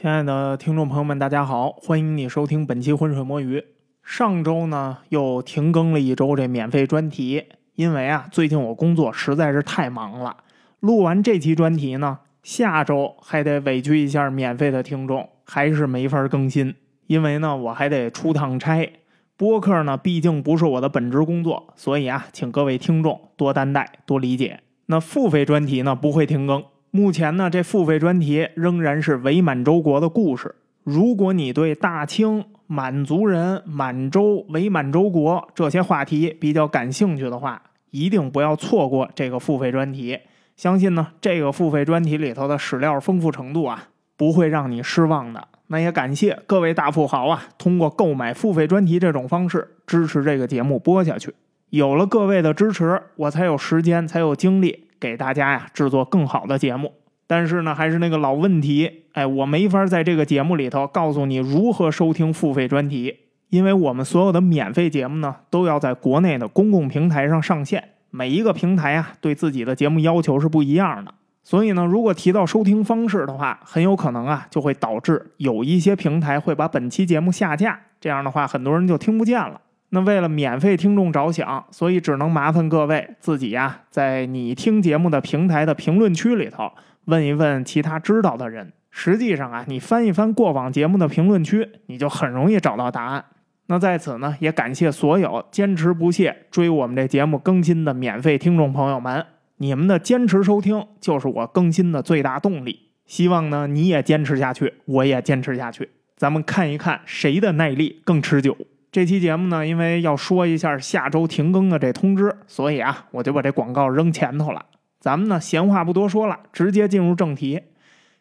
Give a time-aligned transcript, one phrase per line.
[0.00, 3.64] 亲爱的听众朋友们，大家好，欢迎你收听本期浑水摸鱼。
[4.04, 10.36] 上周呢又停更了一周这免费专题，因为啊最近我工作实在是太忙了。
[10.78, 16.76] 录完这期专题呢，下周还得委屈一下免费的听众，还是没法更新，
[17.08, 18.92] 因为呢我还得出趟差。
[19.36, 24.60] 播客呢毕竟不是我的本职工作，所以啊，请各位听众多担待多理解。
[24.86, 26.62] 那付费专题呢不会停更。
[26.90, 30.54] 目前呢，这付费专题仍然是伪满洲国的故事。
[30.84, 40.18] 如果你对大清、满族人、满洲、伪满洲国这些话题比较感兴趣的话，一定不要错过这个付费专题。
[40.56, 45.46] 相信呢，这个付费专题里头的史料丰富程度啊，不会让你失望的。
[45.66, 51.34] 那也感谢各位大富豪啊，通过购买付费专题这种方式支持这个节目播下去。
[51.68, 54.87] 有了各位的支持，我才有时间，才有精力。
[55.00, 56.92] 给大家呀制作更好的节目，
[57.26, 63.16] 但是呢，还是那个老问题，哎，我没法在这个节目里头告诉你如何收听付费专题，
[63.50, 79.60] 因为我们所有的免费节目呢都要在国内的公共平台上上线，每一个平台啊对自己的节目要求是不一样的，所以呢，如果提到收听方式的话，很有可能啊就会导致有一些平台会把本期节目下架，这样的话很多人就听不见了。
[79.90, 86.70] 那为了免费听众着想，所以只能麻烦各位自己呀，在你听节目的平台的评论区里头
[87.06, 88.72] 问一问其他知道的人。
[88.90, 93.24] 实际上啊，你翻一翻过往节目的评论区，你就很容易找到答案。
[93.66, 99.24] 那在此呢，也感谢所有坚持不懈追我们这节目更新的免费听众朋友们，
[99.58, 102.88] 你们的坚持收听就是我更新的最大动力。
[103.06, 108.56] 希望呢，你也坚持下去，我也坚持下去，咱们看一看谁的耐力更持久。
[108.98, 114.66] 这期节目呢，因为要说一下下周停更的这通知，所以啊，我就把这广告扔前头了。
[114.98, 117.62] 咱们呢，闲话不多说了，直接进入正题。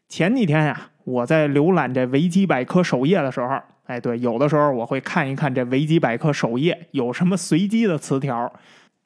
[0.08, 8.53] 前几天呀，我在浏览这维基百科首页的时候，哎，对，有的时候我会看一看这维基百科首页有什么随机的词条。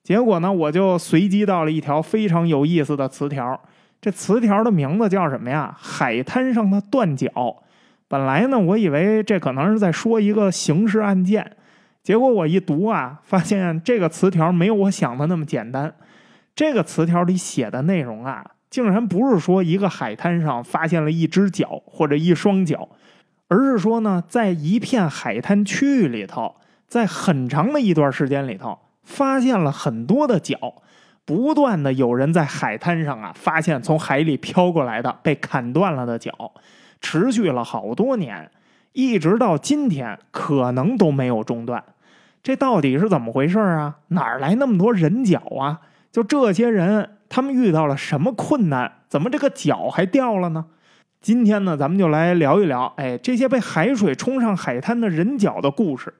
[0.04, 3.58] 结果呢，我就随机到了一条非常有意思的词条。
[4.02, 5.74] 这词条的名字叫什么呀？
[5.80, 7.32] 海滩上的断脚。
[8.10, 11.56] 本来呢，我以为这可能是在说一个刑事案件，
[12.04, 15.94] 结果我一读啊，发现这个词条没有我想的那么简单。
[16.56, 22.90] 这个词条里写的内容啊，竟然不是说一个海滩上发现了一只脚或者一双脚，
[23.48, 26.56] 而是说呢，在一片海滩区域里头，
[26.88, 30.58] 在很长的一段时间里头，发现了很多的脚，
[31.24, 36.32] 不断的有人在海滩上啊，发现从海里飘过来的被砍断了的脚。
[37.00, 38.52] 持续了好多年，
[38.94, 41.84] 一直到今天，可能都没有中断。
[42.44, 43.98] 这到底是怎么回事啊？
[44.10, 45.82] 哪来那么多人脚啊？
[46.12, 48.92] 就这些人，他们遇到了什么困难？
[49.08, 50.66] 怎么这个脚还掉了呢？
[51.22, 56.14] 今天呢，咱们就来聊一聊，哎，这些被海水冲上海滩的人脚的故事。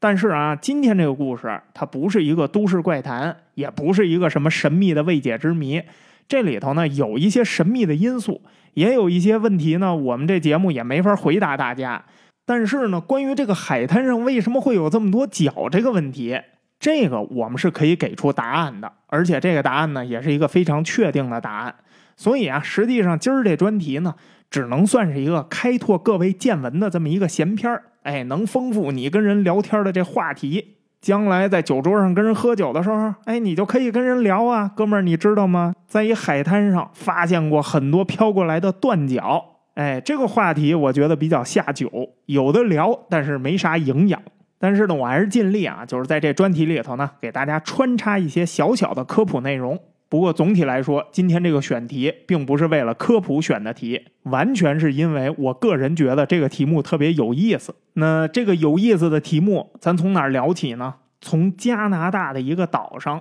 [0.00, 5.82] 但是啊，今天这个故事，它不是一个都市怪谈，也不是一个什么神秘的未解之谜。
[6.26, 8.40] 这里头呢，有一些神秘的因素。
[8.74, 12.04] 也有一些问题呢，我们这节目也没法回答大家。
[12.46, 16.40] 但是呢，关于这个海滩上为什么会有这么多脚这个问题，
[16.78, 21.74] 这个我们是可以给出答案的，而且这个答案呢，也是一个非常确定的答案。
[22.16, 24.14] 所以啊，实际上今儿这专题呢，
[24.48, 30.76] 只能算是一个开拓各位见闻的这么一个闲篇儿，哎，能丰富你跟人聊天的这话题。
[31.00, 35.74] 将来在酒桌上跟人喝酒的时候，哎，你就可以跟人聊啊，哥们儿，你知道吗？
[35.86, 41.90] 在一海滩上发现过很多飘过来的断脚，哎，这个话题我觉得比较下酒，
[42.24, 44.20] 有的聊，但是没啥营养。
[44.58, 49.78] 但是呢，我还是尽力啊，就是在这专题里头呢，给大家穿插一些小小的科普内容。
[50.08, 57.74] 不过总体来说，今天这个选题并不是为了科普选的题，完全是因为我个人觉得这个题目特别有意思。
[57.94, 60.94] 那这个有意思的题目，咱从哪儿聊起呢？
[61.20, 63.20] 从加拿大的一个岛上，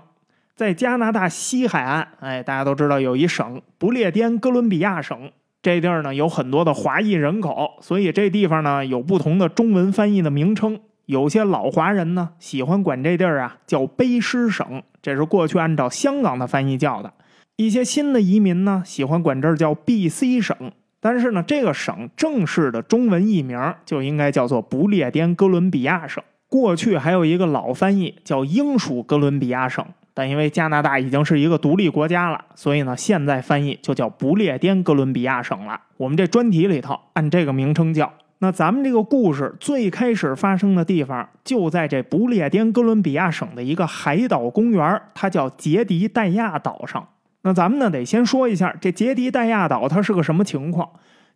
[0.55, 5.31] 在加拿大西海岸，哎，大家都知道有一省不列颠哥伦比亚省，
[5.65, 10.79] 这地儿呢有很多的华裔人口，所以这地方呢有不同的中文翻译的名称。
[11.07, 17.09] 有些老华人呢喜欢管这地儿啊叫卑诗省，这是过去按照香港的翻译叫的；
[17.55, 20.55] 一些新的移民呢喜欢管这儿叫 B.C 省，
[20.99, 26.23] 但是呢这个省正式的中文译名就应该叫做不列颠哥伦比亚省。
[26.47, 29.83] 过去还有一个老翻译叫英属哥伦比亚省，
[30.15, 35.79] 但因为加拿大已经是一个独立国家了，所以呢现在翻译就叫不列颠哥伦比亚省了。
[35.97, 38.11] 我们这专题里头按这个名称叫。
[38.39, 47.07] 那咱们这个故事最开始发生的地方就在这不列颠哥伦比亚省的一个海岛公园，它叫杰迪戴亚岛上。
[47.43, 50.89] 那咱们呢得先说一下这杰迪戴亚岛它是个什么情况？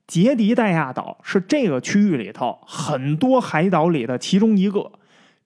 [0.07, 4.91] 杰迪戴亚岛是这个区域里头很多海岛里的其中一个。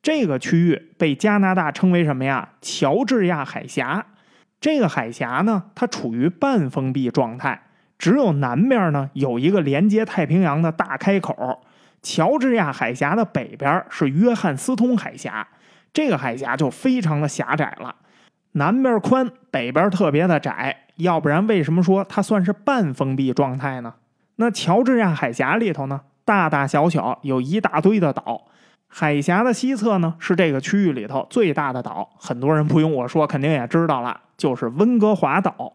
[0.04, 2.50] 这个区域被加拿大称为什么呀？
[2.62, 4.06] 乔治亚海峡。
[4.60, 7.64] 这个海峡呢，它处于半封闭状态，
[7.98, 11.64] 只有南边呢有一个连接太平洋的大开口。
[12.02, 15.48] 乔治亚海峡的北边是约翰斯通海峡，
[15.94, 17.96] 这个海峡就非常的狭窄了，
[18.52, 20.88] 南边宽，北边特别的窄。
[20.98, 23.94] 要不然为什么说它算是半封闭状态呢？
[24.36, 28.48] 那乔治亚海峡里头呢，大大小小有一大堆的岛。
[28.96, 35.74] 海峡的西侧呢，是这个区域里头最大的岛，很多人不用我说，肯定也知道了，就是温哥华岛。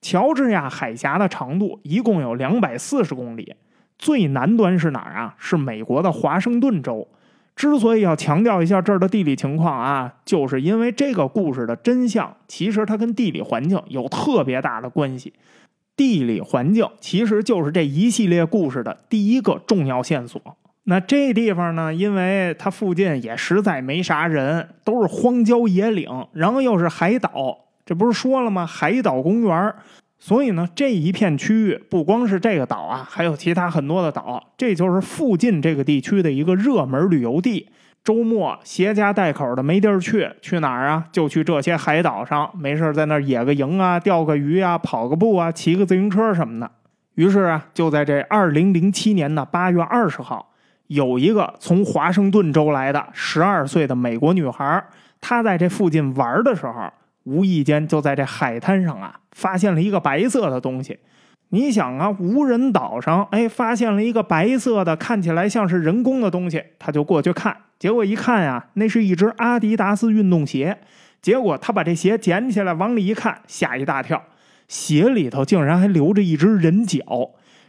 [0.00, 3.54] 乔治亚海峡的长度一共有两百四十公里，
[3.98, 5.34] 最南端是哪儿啊？
[5.36, 7.06] 是美国的华盛顿州。
[7.54, 15.34] 之所以要强调一下这儿的地理情况啊，就是因为这个故事的真相，其实它跟地理环境有特别大的关系。
[15.94, 20.40] 地理环境其实就是这一系列故事的第一个重要线索。
[20.86, 21.92] 那这地方呢？
[21.94, 27.30] 因为它附近也实在没啥人，都是荒郊野岭，然后又是海岛，
[27.86, 28.66] 这不是说了吗？
[28.66, 29.74] 海岛公园
[30.18, 37.68] 所以呢，这一片区域不光是这个岛啊，还有其他很多的岛，这就是附近这个地区的一个热门旅游地。
[38.02, 41.06] 周末携家带口的没地儿去，去哪儿啊？
[41.10, 46.70] 就去这些海岛上，没事在那儿野个营啊，钓个鱼啊，跑个步啊，骑个自行车什么的。
[47.14, 50.50] 于是啊，就在这二零零七年的八月二十号。
[50.88, 54.84] 有一个从华盛顿州来的十二岁的美国女孩，
[55.20, 56.92] 她在这附近玩的时候，
[57.24, 60.98] 无意间就在这海滩上啊，发现了一个白色的东西。
[61.50, 70.78] 你想啊，无人岛上，哎，发现了一个白色的，看起来像是人工的东西，她就过去看，结果一看呀，那是一只阿迪达斯运动鞋。
[71.22, 74.22] 结果她把这鞋捡起来往里一看，吓一大跳，
[74.68, 77.02] 鞋里头竟然还留着一只人脚。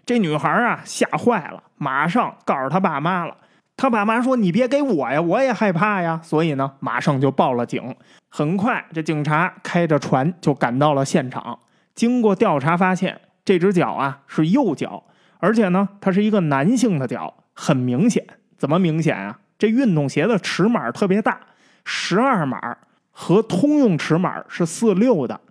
[0.05, 3.35] 这女孩啊，吓坏了，马上告诉她爸妈了。
[3.77, 7.95] 她爸妈说：“你别给我呀，我也害怕呀。”所以呢，马上就报了警。
[8.29, 11.59] 很快，这警察开着船就赶到了现场。
[11.93, 15.03] 经过调查，发现这只脚啊是右脚，
[15.39, 18.25] 而且呢，它是一个男性的脚，很明显。
[18.57, 19.39] 怎么明显啊？
[19.57, 21.39] 这运动鞋的尺码特别大，
[21.83, 22.77] 十二码
[23.11, 25.41] 和通用尺码是四六的。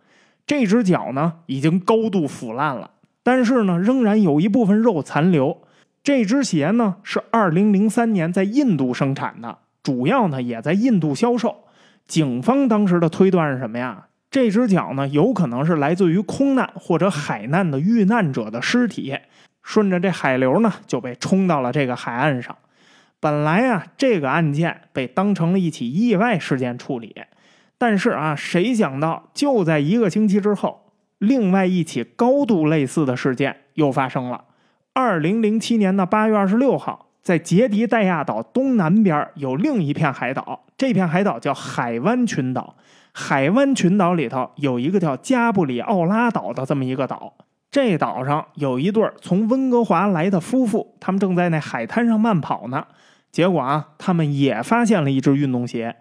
[0.47, 2.91] 这只脚呢，已经高度腐烂了。
[3.25, 5.63] 但是呢，仍然有一部分肉残留。
[6.03, 11.65] 这只鞋呢是二零零三年在印度生产的，主要呢也在印度销售。
[12.07, 14.09] 警方当时的推断是什么呀？
[14.31, 19.17] 这只脚呢有可能是来自于空难或者海难的遇难者的尸体，
[19.63, 22.55] 顺着这海流呢就被冲到了这个海岸上。
[23.19, 27.17] 本来啊，这个案件被当成了一起意外事件处理，
[27.79, 30.84] 但是啊，谁想到就在一个星期之后。
[31.27, 34.45] 另外一起高度类似的事件又发生了。
[34.93, 42.77] 二零零七年的八月二十六号，在杰迪戴亚岛东南边有另一片海岛，这片海岛叫海湾群岛。
[43.13, 47.35] 海湾群岛里头有一个叫加布里奥拉岛的这么一个岛，
[47.71, 52.85] 这岛上有一对从温哥华来的夫妇，他们正在那海滩上慢跑呢。
[53.31, 55.97] 结果啊，他们也发现了一只运动鞋，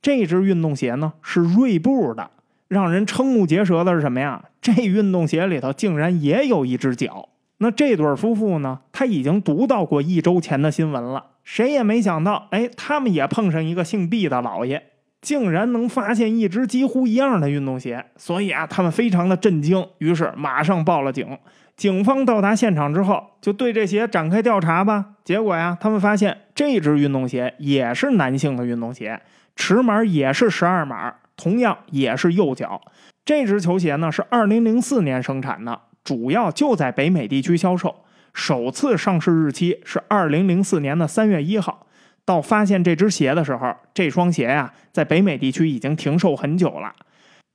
[0.00, 2.30] 这只运动鞋呢是锐步的。
[2.72, 4.42] 让人瞠目结舌的是什么呀？
[4.62, 7.28] 这运动鞋里头竟然也有一只脚。
[7.58, 8.80] 那这对夫妇呢？
[8.92, 11.26] 他已经读到过一周前的新闻了。
[11.44, 14.82] 谁也没想到，哎，他们也碰上一个姓毕的老爷，
[15.20, 18.06] 竟然能发现一只几乎一样的运动鞋。
[18.16, 21.38] 所以啊，他们非常的震惊，于是马上报了警。
[21.76, 25.06] 警方到达现场之后，就对这鞋展开调查吧。
[25.22, 29.20] 结果呀，他们发现这只运动鞋也是男性的运动鞋，
[29.56, 31.16] 尺码也是十二码。
[31.42, 32.80] 同样也是右脚，
[33.24, 37.92] 这只球鞋呢是二零零四年生产的，主要就在北美地区销售。
[38.32, 41.84] 首次上市日期是二零零四年的三月一号。
[42.24, 46.92] 到发现这只鞋的时候，这双鞋呀在北美地区已经停售很久了。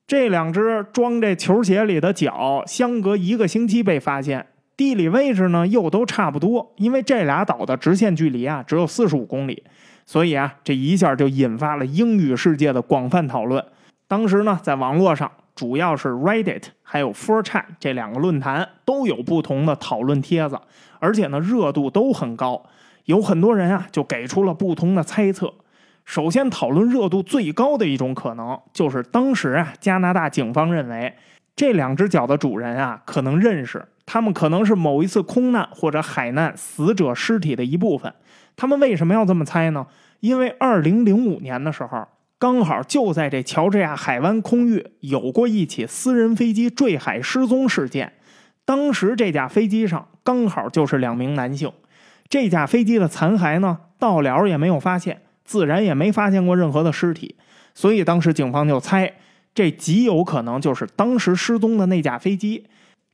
[0.06, 9.64] 这两只装这球鞋里的脚相隔一个星期被发现，地理位置呢又都差不多，因为这俩岛的直线距离啊只有四十五公里，
[10.06, 13.64] 所以啊这一下就引发了英语世界的广泛讨论。
[14.10, 20.58] 当时呢，在网络上，主要是 Reddit 还有 4chan 这两个论坛都有不同的讨论帖子，
[21.00, 22.64] 而且呢，热度都很高。
[23.04, 25.54] 有很多人啊，就给出了不同的猜测。
[26.06, 31.14] 首先，讨论热度最高的一种可能，就是当时啊，加拿大警方认为
[31.54, 38.14] 这两只脚的主人啊，可能认识，他们可能是某一次空难或者海难死者尸体的一部分。
[38.56, 39.86] 他们为什么要这么猜呢？
[40.22, 42.08] 因为2005年的时候。
[42.40, 48.14] 刚好就在这乔治亚海湾空域有过一起私人飞机坠海失踪事件，
[48.64, 51.72] 当时这架飞机上刚好就是两名男性。
[52.30, 57.36] 这架飞机的残骸呢，到了也没有发现，自然也没发现过任何的尸体，
[57.74, 59.14] 所以当时警方就猜，
[59.56, 62.68] 这极有可能就是当时失踪的那架飞机。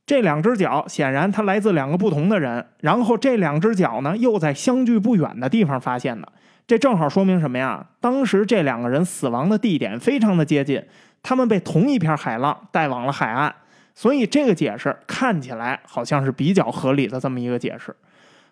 [0.04, 6.30] 这两只脚显然它来自两个不同的人，然后这两只脚呢又在相距不远的地方发现的，
[6.66, 7.86] 这正好说明什么呀？
[8.00, 10.82] 当时这两个人死亡的地点非常的接近，
[11.22, 13.54] 他们被同一片海浪带往了海岸，
[13.94, 17.94] 所以这个解释看起来好像是比较合理的这么一个解释。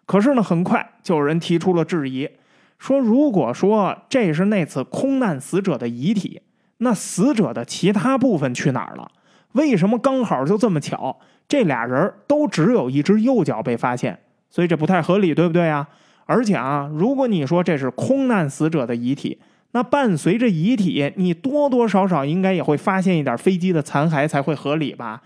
[0.04, 2.28] 可是呢，很快就有人提出了质疑，
[2.78, 6.42] 说如果说这是那次空难死者的遗体，
[6.78, 9.10] 那死者的其他部分去哪儿了？
[9.52, 11.18] 为什么刚好就这么巧？
[11.48, 14.18] 这俩人都只有一只右脚被发现，
[14.50, 15.88] 所以这不太合理，对不对啊？
[16.26, 19.40] 而且啊，如果你说这是空难死者的遗体，
[19.72, 25.22] 那伴随着遗体，你多多少少应该也会发现一点飞机的残骸才会合理吧？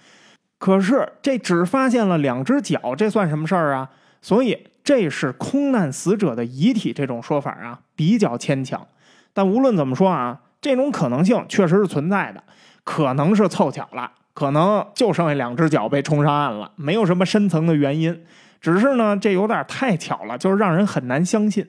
[0.58, 3.90] 可是这只发现了两只脚，这算什么事儿啊？
[4.22, 8.86] 所以这是空难死者的遗体这种说法啊，比较牵强。
[9.32, 12.42] 但无论怎么说啊，这种可能性确实是存在的，
[12.84, 14.12] 可能是凑巧了。
[14.32, 18.22] 可能就剩下两只脚被冲上岸了，没有什么深层的原因，
[18.60, 21.66] 只是呢，这有点太巧了，就是让人很难相信。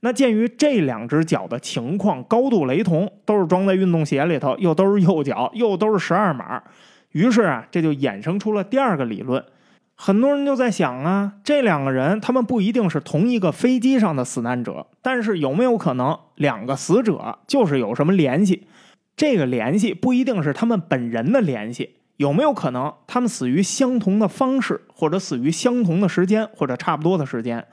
[0.00, 6.62] 那鉴于这两只脚的情况高度雷同，都是装在运动鞋里头，又都是右脚，又都是十二码，
[7.12, 9.44] 于是啊，这就衍生出了第二个理论。
[9.94, 18.66] 很多人就在想啊，这两个人他们不一定是同一个飞机上的死难者，但是有没有可能两个死者就是有什么联系？
[19.14, 21.96] 这个联系不一定是他们本人的联系。
[22.20, 27.66] 有没有可能他们死于相同的方式，或者死于相同的时间，或者差不多的时间？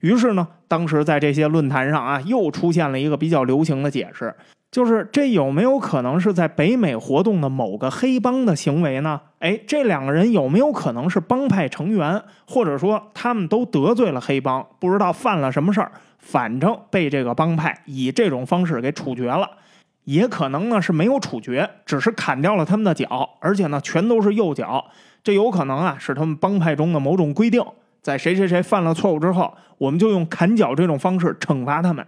[0.00, 4.34] 于是呢，当时在这些论坛上啊，又出现了一个比较流行的解释，
[4.70, 9.18] 就是这有没有可能是在北美活动的某个黑帮的行为呢？
[9.38, 19.48] 哎，这两个人有没有可能是帮派成员，或者说他们都得罪了黑帮，不知道犯了什么事儿，反正被这个帮派以这种方式给处决了。
[20.04, 24.84] 也可能呢是没有处决，只是砍掉了他们的脚，而且呢全都是右脚。
[25.22, 27.64] 这有可能啊是他们帮派中的某种规定，
[28.02, 32.06] 在谁谁谁犯了错误之后，我们就用砍脚这种方式惩罚他们。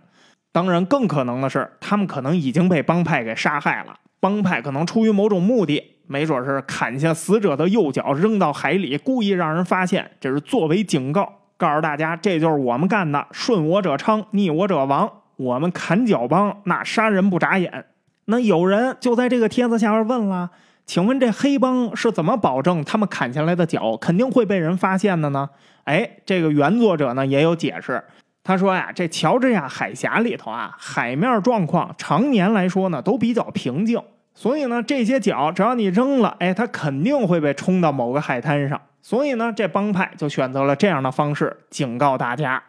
[0.53, 3.95] 当然，更可能的是他们可能已经被帮派给杀害了。
[4.21, 15.11] 帮派可能出于某种目的，没准是砍下死者的右脚扔到海里，故意让人发现，这是作为警告，告诉大家这就是我们干的，顺我者昌，逆我者亡。
[15.37, 17.87] 我们砍脚帮那杀人不眨眼，
[18.25, 20.51] 那有人就在这个帖子下边问了
[20.87, 25.49] ：“请问这黑帮是怎么保证他们砍下来的脚肯定会被人发现的呢？”
[25.85, 28.03] 哎，这个原作者呢也有解释，
[28.43, 34.03] 他说呀，这乔治亚海峡里头啊，海面状况常年来说呢都比较平静，
[34.35, 42.63] 所以呢这些脚只要你扔了，哎，它肯定会被冲到某个海滩上，所以呢这帮派就选择了这样的方式警告大家。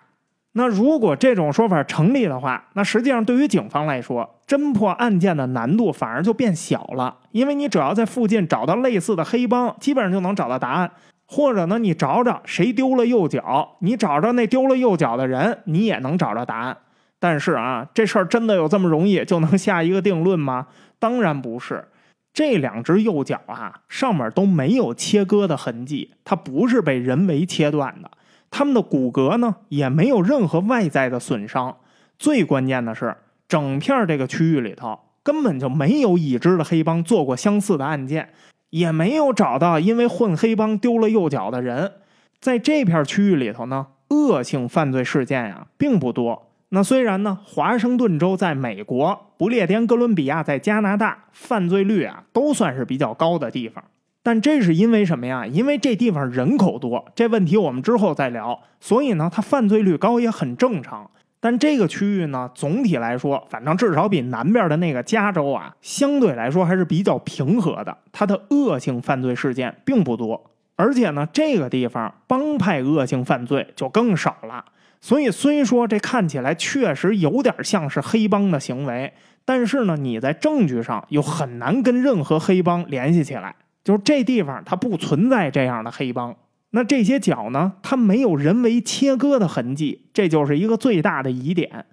[0.57, 10.89] 那如果这种说法成立的话，那实际上对于警方来说，侦破案件的难度反而就变小了，因为你只要在附近找到类似的黑帮，基本上就能找到答案。
[11.27, 16.75] 或者呢，你找找谁丢了右脚，你找着那丢了右脚的人，你也能找着答案。
[17.19, 20.67] 但是啊，这事儿真的有这么容易就能下一个定论吗？
[20.97, 21.87] 当然不是。
[22.33, 28.09] 这两只右脚啊，上面都没有切割的痕迹，它不是被人为切断的。
[28.57, 31.77] 他们的骨骼呢，也没有任何外在的损伤。
[32.17, 33.15] 最关键的是，
[33.47, 38.29] 整片这个区域里头根本就没有已知的黑帮做过相似的案件，
[38.71, 41.91] 也没有找到因为混黑帮丢了右脚的人。
[42.39, 46.49] 在这片区域里头呢，恶性犯罪事件呀并不多。
[46.69, 53.83] 那虽然呢，华盛顿州在美国，不列颠哥伦比亚在加拿大，犯罪率啊都算是比较高的地方。
[54.24, 55.45] 但这是因为什么呀？
[55.45, 58.59] 因为这地方人口多，这问题我们之后再聊。
[58.79, 61.09] 所以呢，它犯罪率高也很正常。
[61.39, 67.95] 但这个区域呢，总体来说，反正至少比南边的那个加州啊，相对来说还是比较平和的。
[68.12, 74.65] 它的恶性犯罪事件并不多，而且呢，这个地方帮派恶性犯罪就更少了。
[75.00, 79.13] 所以虽说这看起来确实有点像是黑帮的行为，
[79.45, 83.55] 但是呢，你在证据上又很难跟任何黑帮联系起来。
[83.88, 86.36] 就是这地方它不存在这样的黑帮，
[86.72, 87.72] 那这些脚呢？
[87.82, 91.86] 它没有人为切割的痕迹，这就是一个最大的疑点。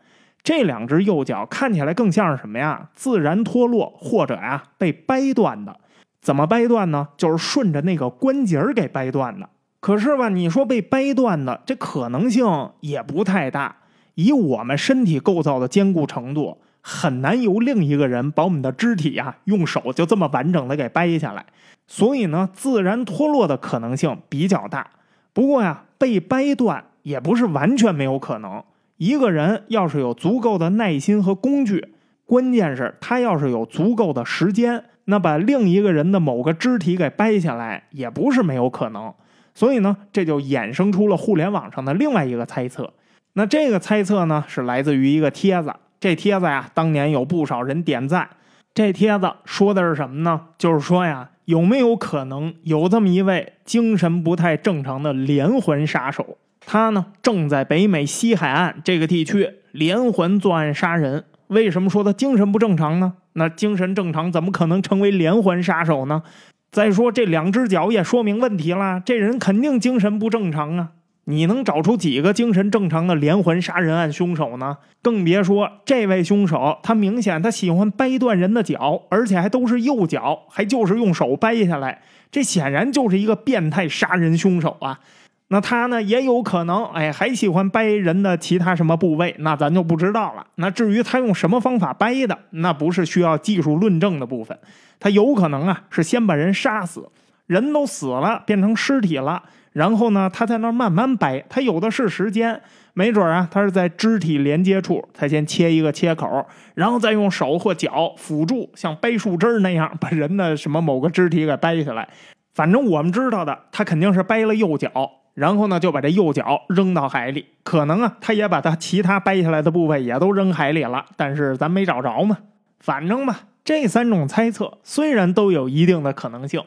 [0.42, 2.90] 这两只右脚看起来更像是什么呀？
[2.96, 5.78] 自然脱落或者呀被掰断的。
[6.20, 7.10] 怎么掰断呢？
[7.16, 9.48] 就是顺着那个关节儿给掰断的。
[9.78, 12.44] 可是吧，你说被掰断的，这可能性
[12.80, 13.76] 也不太大。
[14.16, 21.46] 以我们身体构造的坚固程度，很难由另一个人把我们的肢体啊用手就这么完整的给掰下来，
[21.86, 24.90] 所以呢，自然脱落的可能性比较大。
[25.32, 28.62] 不过呀，被掰断也不是完全没有可能。
[28.96, 39.12] 一个人要是有足够的耐心和工具，关键是他要是有足够的时间，那把另一个人的某个肢体给掰下来也不是没有可能。
[39.54, 42.92] 所以呢，这就衍生出了互联网上的另外一个猜测。
[43.34, 45.74] 那这个猜测呢，是来自于一个帖子。
[46.00, 48.28] 这帖子呀，当年有不少人点赞。
[48.72, 50.40] 这帖子说的是什么呢？
[50.56, 56.38] 就是说呀，有没有可能有这么一位精神不太正常的连环杀手？
[56.66, 61.24] 他呢，正在北美西海岸这个地区连环作案杀人。
[61.48, 63.14] 为什么说他精神不正常呢？
[63.34, 66.22] 那精神正常怎么可能成为连环杀手呢？
[66.70, 70.92] 再说这两只脚也说明问题了，这人肯定精神不正常啊！
[71.26, 74.78] 你能找出几个精神正常的连环杀人案凶手呢？
[75.00, 85.00] 更别说这位凶手，他明显他喜欢掰断人的脚，而且还都是右脚，还就是用手掰下来，这显然就是一个变态杀人凶手啊！
[85.48, 90.46] 那他呢也有可能，哎，还喜欢掰人的其他什么部位，那咱就不知道了。
[90.56, 94.58] 那至于他用什么方法掰的，那不是需要技术论证的部分。
[94.98, 97.10] 他有可能啊是先把人杀死，
[97.46, 99.42] 人都死了变成尸体了，
[99.74, 102.62] 然后呢他在那慢慢掰，他有的是时间，
[102.94, 112.08] 没准啊他是在肢体连接处，他先切一个切口，然后再用手或脚辅助，像掰树枝那样把人的什么某个肢体给掰下来。
[112.54, 114.90] 反正我们知道的，他肯定是掰了右脚。
[115.34, 117.44] 然后呢，就把这右脚扔到海里。
[117.64, 122.38] 可能啊，他也把他其他掰下来的部分也都扔海里了，但是咱没找着嘛。
[122.78, 126.62] 反正吧，这三种猜测虽然都有一定的可能性，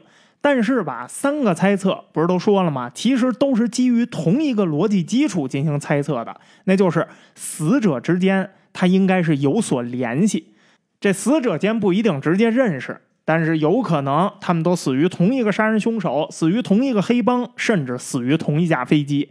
[0.50, 2.90] 但是吧，三个猜测不是都说了吗？
[2.94, 10.54] 其实都是基于同一个逻辑基础进行猜测的，那就是死者之间他应该是有所联系。
[11.02, 13.02] 这死者间不一定直接认识。
[13.26, 19.30] 但是有可能他们都死于同一个杀人凶手，死于同一个黑帮，甚至死于同一架飞机。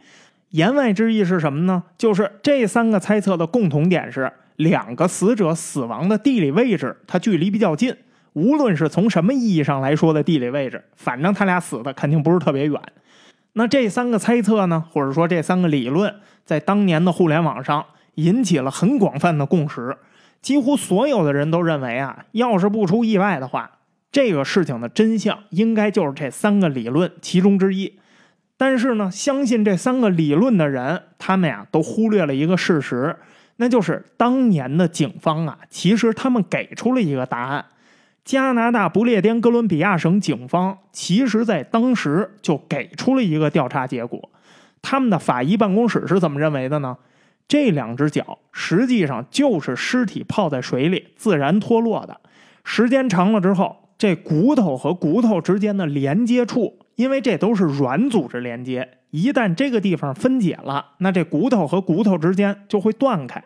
[0.50, 1.82] 言外之意是什么呢？
[1.96, 7.96] 就是这三个猜测的共同点是，两个死者死亡的地理位置，它距离比较近。
[8.36, 12.78] 无论是从什么意义上来说的地理位置，反正他俩死的肯定不是特别远。
[13.54, 19.96] 那这三个猜测呢，或者说这三个理论，在当年的互联网上引起了很广泛的共识，
[20.42, 23.70] 几乎所有的人都认为啊，要是不出意外的话。
[24.12, 27.98] 这个事情的真相应该就是这三个理论其中之一，
[28.58, 33.16] 但是呢，相信这三个理论的人，他们呀都忽略了一个事实，
[33.56, 37.64] 那就是当年的警方啊，其实他们给出了一个答案。
[38.26, 44.28] 加拿大不列颠哥伦比亚省警方其实在当时就给出了一个调查结果，
[44.82, 46.98] 他们的法医办公室是怎么认为的呢？
[47.46, 52.20] 这两只脚实际上就是尸体泡在水里自然脱落的，
[52.64, 53.76] 时间长了之后。
[53.98, 63.42] 这骨头和骨头之间的连接处，因为这都是软组织连接，一旦这个地方分解了，那这骨头和骨头之间就会断开。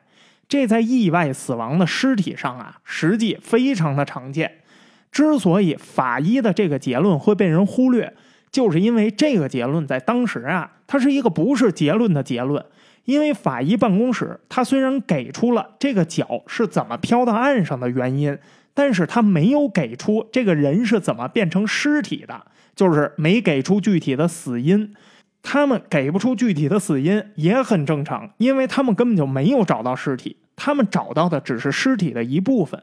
[0.49, 4.51] 这在意外死亡的尸体上啊，实际非常的常见。
[5.11, 8.15] 之所以法医的这个结论会被人忽略，
[8.51, 12.65] 就是因为这个结论在当时啊，它是一个不是结论的结论。
[13.05, 18.39] 因为法医办公室，它虽然给出了这个脚是怎么飘到岸上的原因。
[18.73, 24.95] 但是他没有给出这个人是怎么变成尸体的，就是没给出具体的死因。
[25.43, 32.81] 他们给不出具体的死因也很正常，因为他们根本就没有找到尸体，他们找到的只是尸体的一部分。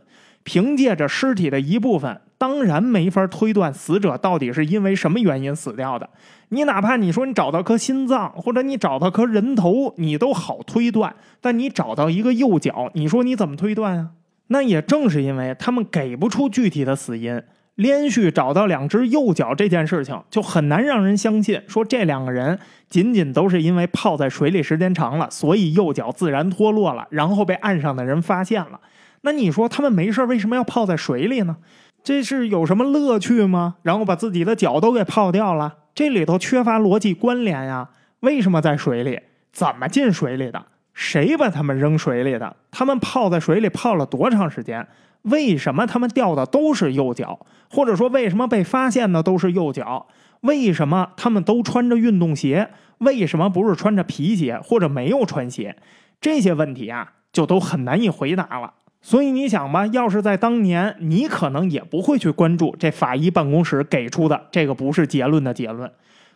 [0.47, 6.09] 凭借着尸体的一部分，当然没法推断死者到底是因为什么原因死掉的。
[6.47, 11.13] 你哪怕你说你找到颗心脏，或者你找到颗人头，你都好推断。
[11.41, 14.11] 但你找到一个右脚，你说你怎么推断啊？
[14.47, 17.43] 那也正是因为他们给不出具体的死因，
[17.75, 22.57] 连续找到两只右脚这件事情，就很难让人相信说这两个人
[22.89, 28.79] 仅仅都是因为泡在水里时间长了，所以右脚自然脱落了，然后被岸上的人发现了。
[29.21, 31.57] 那你说他们没事为什么要泡在水里呢？
[32.03, 33.75] 这是有什么乐趣吗？
[33.81, 37.89] 然后把自己的脚都给泡掉了，这里头缺乏逻辑关联呀？
[38.21, 39.19] 为什么在水里？
[39.51, 40.65] 怎么进水里的？
[40.93, 42.55] 谁把他们扔水里的？
[42.71, 44.87] 他们泡在水里泡了多长时间？
[45.23, 47.45] 为什么他们掉的都是右脚？
[47.69, 50.07] 或者说，为什么被发现的都是右脚？
[50.41, 52.69] 为什么他们都穿着运动鞋？
[52.99, 55.75] 为什么不是穿着皮鞋或者没有穿鞋？
[56.21, 58.73] 这些问题啊，就都很难以回答了。
[59.07, 65.89] 所以你想吧，要是在当年，你可能也不会去关注这法医办公室给出的这个不是结论的结论。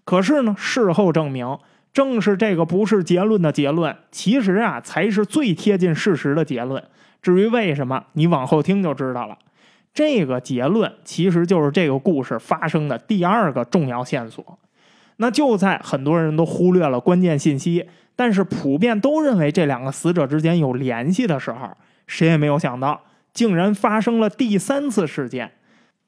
[0.05, 1.57] 可是呢，事后证明。
[1.91, 6.81] 正是这个不是结论的结论，其实啊才是最贴近事实的结论。
[7.21, 9.37] 至于为什么，你往后听就知道了。
[9.93, 14.57] 这个结论其实就是这个故事发生的第二个重要线索。
[15.17, 21.75] 那就在很多人都忽略了关键信息，但是普遍都认为这两个死者之间有联系的时候，
[22.11, 25.53] 谁也没有想到，竟然发生了第三次事件。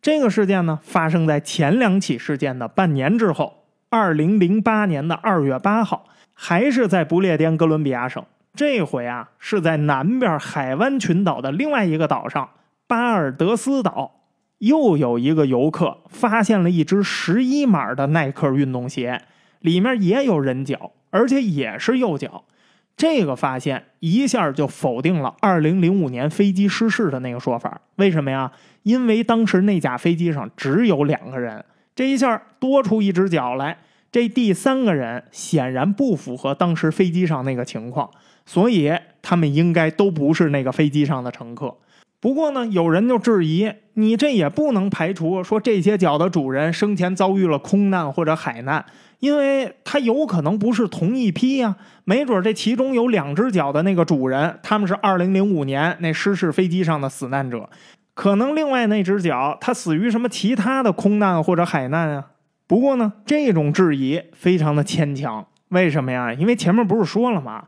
[0.01, 8.21] 这个事件呢，发生在前两起事件的半年之后，二零零八年的二月八号，还是在不列颠哥伦比亚省。
[8.53, 12.49] 这回啊，是在南边海湾群岛的另外一个岛上。
[12.85, 14.25] 巴尔德斯岛
[14.57, 19.21] 又有一个游客发现了一只十一码的耐克运动鞋，
[19.61, 22.43] 里面也有人脚，而且也是右脚。
[22.95, 27.81] 这个发现一下就否定了2005年飞机失事的那个说法。
[27.95, 28.51] 为什么呀？
[28.83, 33.77] 因为当时那架飞机上只有两个人，这一下多出一只脚来，
[34.11, 38.09] 这第三个人显然不符合当时飞机上那个情况，
[38.45, 41.75] 所以他们应该都不是那个飞机上的乘客。
[42.23, 48.85] 不过呢，有人就质疑你这也不能排除说这些脚的主人生前遭遇了空难或者海难，
[49.19, 51.75] 因为他有可能不是同一批呀。
[52.05, 57.69] 没准这其中有两只脚的那个主人，他们是2005年那失事飞机上的死难者，
[58.13, 62.27] 可能另外那只脚他死于什么其他的空难或者海难啊。
[62.65, 65.45] 不过呢，这种质疑非常的牵强。
[65.67, 66.33] 为什么呀？
[66.33, 67.65] 因为前面不是说了吗？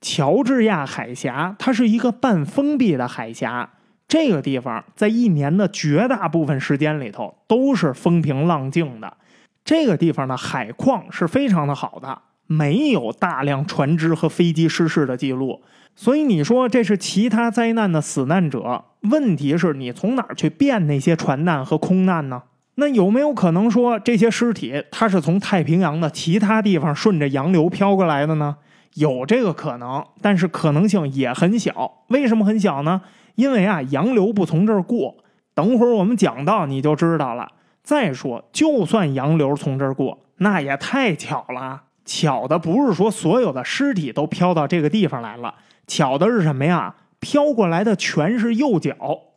[0.00, 3.70] 乔治亚海峡它是一个半封闭的海峡。
[4.08, 9.16] 这个地方在一年的绝大部分时间里头都是风平浪静的。
[9.64, 15.60] 这个地方的海况是非常的好的，没有大量船只和飞机失事的记录。
[15.96, 18.84] 所以你说这是其他灾难的死难者？
[19.10, 22.42] 问题是你从哪儿去辨那些船难和空难呢？
[22.76, 28.58] 那有没有可能说这些尸体它是从太平洋的其他地方顺着洋流飘过来的呢？
[28.96, 32.04] 有这个可能，但是可能性也很小。
[32.08, 33.02] 为什么很小呢？
[33.34, 35.14] 因为啊，洋流不从这儿过，
[35.54, 37.52] 等会儿我们讲到你就知道了。
[37.82, 41.82] 再说，就算洋流从这儿过，那也太巧了。
[42.06, 45.54] 巧的不是说所有的尸体都飘到这个地方来了，
[45.86, 46.94] 巧的是什么呀？
[47.20, 48.96] 飘过来的全是右脚，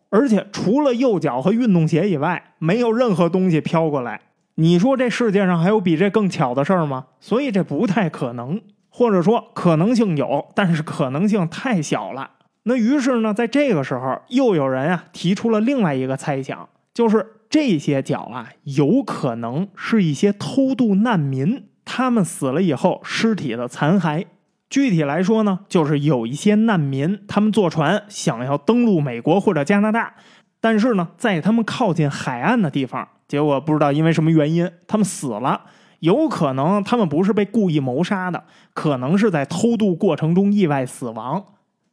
[0.10, 4.22] 而且除了右脚和运动鞋以外，没有任何东西飘过来。
[4.56, 7.08] 你说这世界上还有比这更巧的事儿吗？
[7.20, 8.62] 所以这不太可能，
[9.00, 12.32] 或者说可能性有，但是可能性太小了。
[12.64, 24.26] 那于是呢，在这个时候，又有人啊提出了另外一个猜想，就是这些脚啊，有可能是一些偷渡难民，他们死了以后尸体的残骸。
[24.70, 30.16] 具体来说呢，就是有一些难民，他们坐船想要登陆美国或者加拿大，
[30.60, 35.62] 但是呢，在他们靠近海岸的地方，结果不知道因为什么原因，他们死了。
[36.00, 41.44] 有可能他们不是被故意谋杀的，可能是在偷渡过程中意外死亡。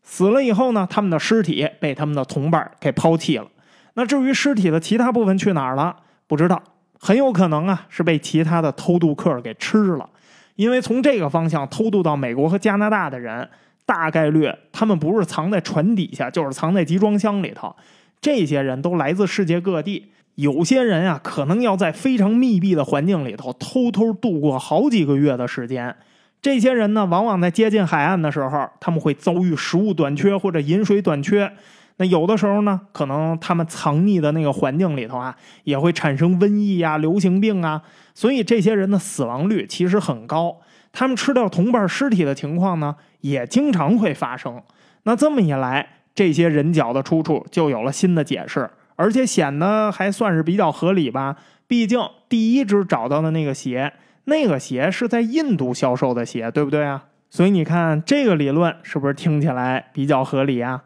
[0.03, 3.47] 死了以后呢，他们的尸体被他们的同伴给抛弃了。
[3.95, 6.62] 那至于尸体的其他部分去哪儿了，不知道，
[7.01, 10.09] 很有可能啊是被其他的偷渡客给吃了。
[10.55, 13.49] 因为从这个方向偷渡到美国和加拿大的人，
[13.85, 17.75] 大概率他们不是藏在船底下，就是藏在集装箱里头。
[18.21, 25.94] 这些人都来自世界各地，有些人啊可能要在非常密闭的环境里头偷偷度过好几个月的时间。
[26.40, 31.51] 这些人呢，往往在接近海岸的时候，他们会遭遇食物短缺或者饮水短缺。
[31.96, 37.83] 那有的时候呢，可能他们藏匿的那个环境里头啊，也会产生瘟疫啊、流行病啊。
[38.14, 40.59] 所以这些人的死亡率其实很高。
[40.92, 44.62] 他们吃掉同伴尸体的情况呢，也经常会发生。
[45.05, 51.37] 那这么一来，这些人脚的出处就有了新的解释，而且显得还算是比较合理吧。
[51.69, 53.93] 毕竟第一只找到的那个鞋。
[54.29, 57.05] 那个鞋是在印度销售的鞋，对不对啊？
[57.31, 60.83] 所以你看这个理论是不是听起来比较合理啊？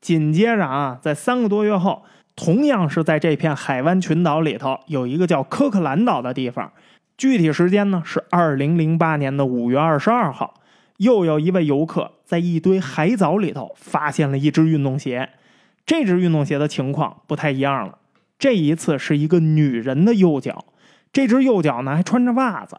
[0.00, 2.04] 紧接着啊，在三个多月后，
[2.36, 6.72] 同样是在这片海湾群岛里头，有一个叫科克兰岛的地方，
[7.18, 10.54] 具体时间呢是二零零八年的五月二十二号，
[10.98, 15.30] 又有一位游客在一堆海藻里头发现了一只运动鞋。
[15.86, 17.98] 这只运动鞋的情况不太一样了，
[18.38, 20.64] 这一次是一个女人的右脚，
[21.12, 22.78] 这只右脚呢还穿着袜子。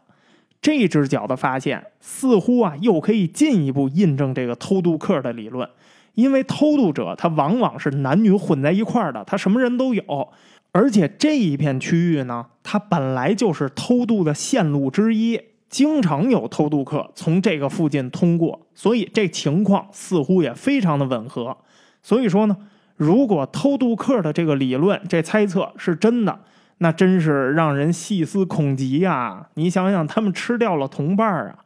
[0.61, 5.69] 这只脚的发现似乎啊，又可以进一步印证这个偷渡客的理论，
[6.15, 10.29] 因为偷渡者他往往是男女混在一块儿的，他什么人都有，
[10.71, 15.39] 而且这一片区域呢，它本来就是偷渡的线路之一，
[15.69, 21.55] 经常有偷渡客从这个附近通过，所以这情况似乎也非常的吻合。
[22.01, 22.57] 所以说呢，
[22.95, 26.39] 如果偷渡客的这个理论、这猜测是真的。
[26.79, 29.47] 那真是让人细思恐极呀！
[29.53, 31.59] 你想想，他们吃掉了同伴啊。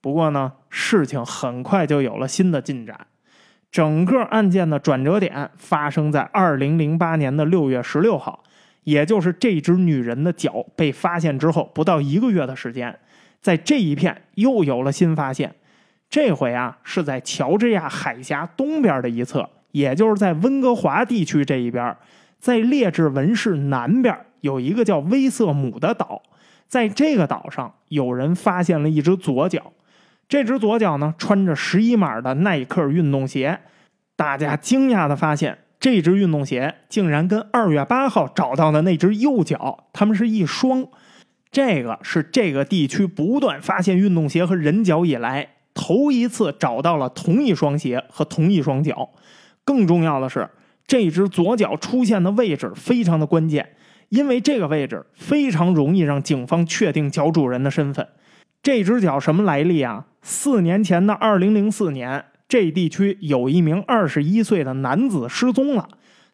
[0.00, 3.06] 不过呢，事情很快就有了新的进展。
[3.70, 8.42] 整个案件的转折点发生在二零零八年的六月十六号，
[8.82, 12.98] 也就是这只女人的脚被发现之后不到一个月的时间，
[13.40, 15.54] 在这一片又有了新发现。
[16.10, 21.96] 这回啊，是在乔治亚海峡东边的一侧，也就是在温哥华地区这一边，
[22.40, 26.22] 在列治文市南边有一个叫威瑟姆的岛，
[26.66, 29.72] 在这个岛上有人发现了一只左脚。
[30.28, 33.60] 这只左脚呢，穿着十一码的耐克运动鞋。
[34.16, 40.86] 大家惊讶的发现，这只运动鞋竟然跟二月八号找到的那只右脚，它们是一双。
[41.50, 49.08] 这个是这个地区不断发现运动鞋和人脚以来，头一次找到了同一双鞋和同一双脚。
[49.68, 50.48] 更重要的是，
[50.86, 53.74] 这只左脚出现的位置非常的关键，
[54.08, 58.08] 因为这个位置非常容易让警方确定脚主人的身份。
[58.62, 60.06] 这只脚什么来历啊？
[60.22, 65.86] 四年前的二零零四年，这地区有一名二十一岁的男子失踪了。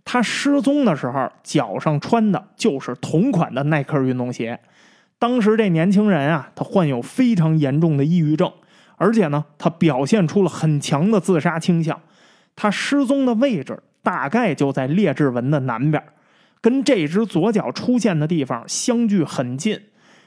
[0.04, 4.60] 他失踪的时候，脚上穿的就是同款的耐克运动鞋。
[5.18, 8.52] 当时这年轻人啊，他患有非常严重的抑郁症，
[8.96, 12.00] 而且呢，他表现出了很强的自杀倾向。
[12.56, 16.02] 他失踪的位置大概就在列治文的南边，
[16.60, 19.80] 跟这只左脚出现的地方相距很近。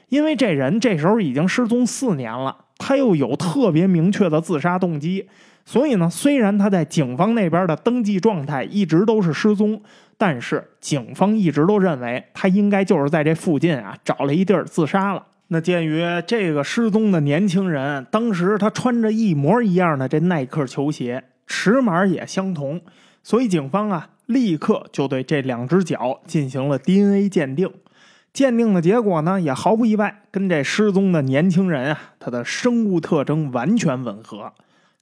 [0.08, 5.28] 因为这人这时候已经失踪四年了，他又有特别明确的自杀动机，
[5.66, 9.82] 所以呢，虽然他在警方那边的登记状态一直都是失踪，
[10.16, 15.22] 但是警方一直都认为他应该就是在这附近啊找了一地儿自杀了。
[15.48, 22.80] 那鉴于这个失踪的年轻人当时他穿着一模一样的这耐克球鞋，尺码也相同，
[23.24, 27.68] 所以警方啊立刻就对这两只脚进行了 DNA 鉴定。
[28.32, 34.52] 鉴定的结果呢，也毫不意外，跟这失踪的年轻人啊，他的生物特征完全吻合。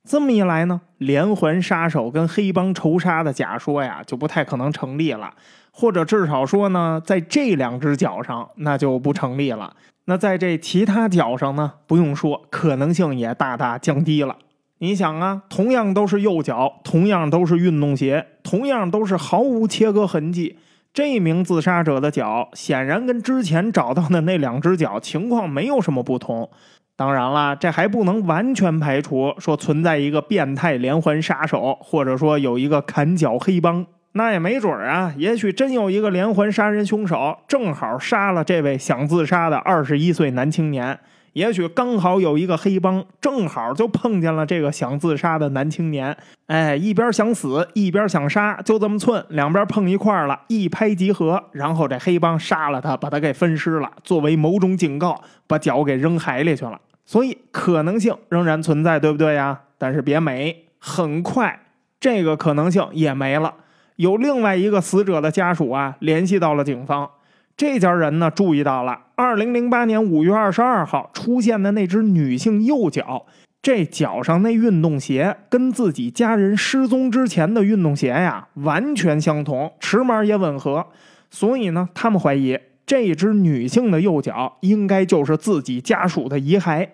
[0.04, 5.34] 这么一来呢，连环杀手跟黑帮仇杀的假说呀，就不太可能成立了，
[5.72, 9.74] 或者至少说呢，在这两只脚上那就不成立了。
[10.04, 14.36] 那在这其他脚上呢，不用说，可能性也大大降低了。
[14.78, 20.58] 你想啊，同样都是右脚，同样都是运动鞋，同样都是毫无切割痕迹。
[20.92, 26.50] 这名自杀者的脚显然跟之前找到的那两只脚情况没有什么不同。
[26.94, 33.86] 当然了，这还不能完全排除说存在一个变态连环杀手，或者说有一个砍脚黑帮。
[34.12, 40.98] 那也没准啊，也许真有一个连环杀人凶手，正好杀了这位想自杀的二十一岁男青年。
[41.36, 46.16] 也许刚好有一个黑帮，正好就碰见了这个想自杀的男青年。
[46.46, 51.44] 哎，一边想死，一边想杀，就这么寸，两边碰一块了，一拍即合。
[51.52, 56.80] 然后这黑帮杀了他，把他给分尸了，作为某种警告，把脚给扔海里去了。
[57.04, 59.60] 所以可能性仍然存在，对不对呀？
[59.76, 61.60] 但是别美，很快
[62.00, 63.52] 这个可能性也没了。
[63.96, 67.10] 有另外一个死者的家属啊，联系到了警方。
[67.56, 73.24] 这家人呢，注意到了二零零八年五月二十二号出现的那只女性右脚，
[73.62, 80.88] 这脚上那运动鞋跟自己家人失踪之前的运动鞋呀完全相同，尺码也吻合，
[81.30, 86.90] 所以呢，他们怀疑这只女性的右脚应该就是自己家属的遗骸。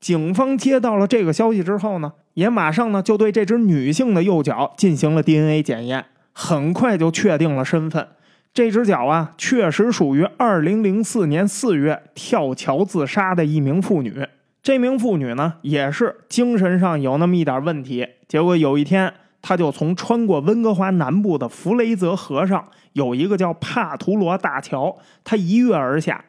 [0.00, 8.08] 警方接到了这个消息之后呢，也马上呢就对这只女性的右脚进行了 DNA 检验，很快就确定了身份。
[8.52, 14.26] 这只脚啊，确实属于2004年4月跳桥自杀的一名妇女。
[14.60, 18.06] 这名妇女呢，也是精神上有那么一点问题。
[18.26, 26.24] 结果有一天，她就从穿过温哥华南部的弗雷泽河上，有一个叫帕图罗大桥，她一跃而下。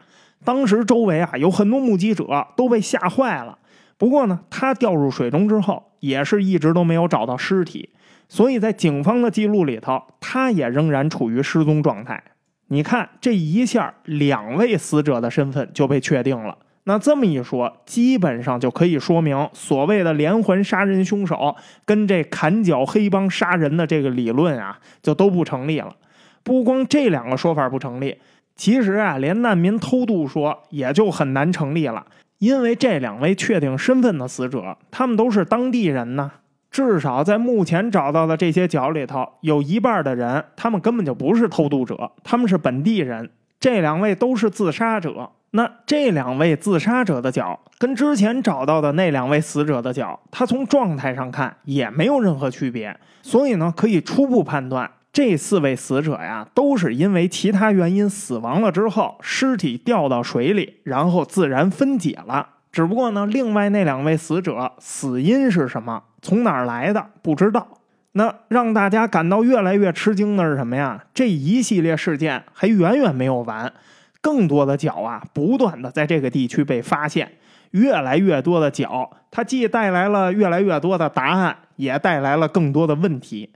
[0.45, 3.57] 当时周围啊有很多目击者都被吓坏了。
[3.97, 7.89] 不过呢，她掉入水中之后，也是一直都没有找到尸体。
[8.32, 12.24] 所以在警方的记录里头，他也仍然处于失踪状态。
[12.70, 16.58] 你看这一下，两位死者的身份就被确定了。
[16.86, 25.94] 那这么一说，基本上就可以说明所谓的连环杀人凶手跟这砍脚黑帮杀人的这个理论啊，就都不成立了。
[26.41, 28.17] 不光这两个说法不成立，
[28.56, 32.06] 其实啊，连难民偷渡说也就很难成立了，
[32.38, 36.32] 因为这两位确定身份的死者，他们都是当地人呢。
[36.71, 43.29] 至少在目前找到的这些脚里头，有一半的人，他们根本就不是偷渡者，他们是本地人。
[43.60, 45.29] 这两位都是自杀者。
[45.51, 52.97] 那这两位自杀者的脚，跟之前找到的那两位死者的脚，他从状态上看也没有任何区别。
[53.21, 62.47] 所以呢，可以初步判断，这四位死者呀，都是因为其他原因死亡了之后，尸体掉到水里，然后自然分解了。
[62.71, 66.03] 只不过呢，另外那两位死者死因是什么？
[66.21, 67.05] 从哪儿来的？
[67.21, 67.67] 不知道。
[68.13, 71.05] 那让大家感到越来越吃惊的是什么呀？
[71.13, 73.71] 这一系列事件还远远没有完，
[74.19, 77.31] 更多的脚啊，不断的在这个地区被发现，
[77.71, 83.49] 越来越多的脚，它既带来了越来越多的答案，也带来了更多的问题。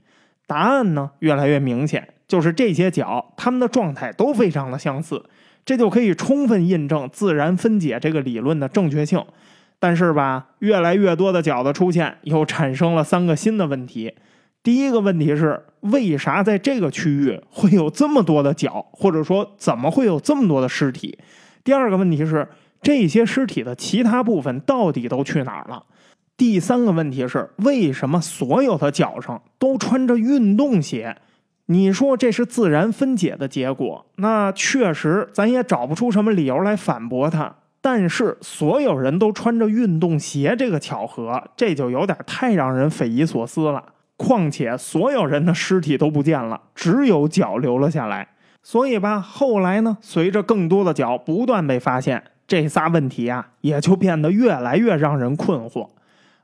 [0.46, 5.22] 答案呢，越来越明显，就是这些脚，它们的状态都非常的相似，
[5.66, 9.22] 这就可以充分印证自然分解这个理论的正确性。
[9.78, 14.14] 但是吧，越来越多的脚的出现，又产生了三个新的问题。
[14.62, 21.18] 第一个问题是，为啥在这个区域会有这么多的脚，或者说怎么会有这么多的尸体？
[21.62, 22.48] 第二个问题是，
[22.82, 25.84] 这些尸体的其他部分到底都去哪儿了？
[26.36, 31.16] 第三个问题是，为什么所有的脚上都穿着运动鞋？
[31.66, 37.56] 你说这是自然分解的结果，那确实咱也找不出什么理由来反驳它。
[37.88, 43.80] 但是所有人都穿着运动鞋这个巧合，这就有点太让人匪夷所思了。
[44.16, 48.26] 况且所有人的尸体都不见了，只有脚留了下来。
[48.60, 55.90] 所以吧，后来呢，随着更多的脚不断被发现，这仨问题啊，也就变得越来越让人困惑。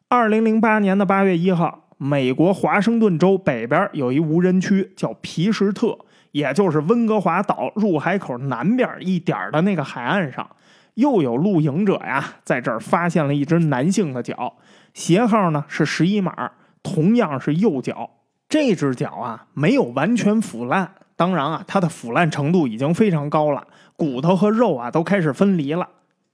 [0.07, 5.99] 二零零八年的八月一号，美国华盛顿州北边有一无人区叫皮什特，
[6.31, 10.49] 也就是温哥华岛入海口南边一点的那个海岸上，
[10.95, 14.57] 又有露营者呀，在这儿发现了一只男性的脚，
[14.95, 16.53] 鞋号呢是十一码。
[16.85, 18.11] 同样是右脚，
[18.49, 23.65] 这只脚啊没有完全腐烂，当然啊，它的腐烂程度已经非常高了，
[23.97, 25.89] 骨头和肉啊都开始分离了。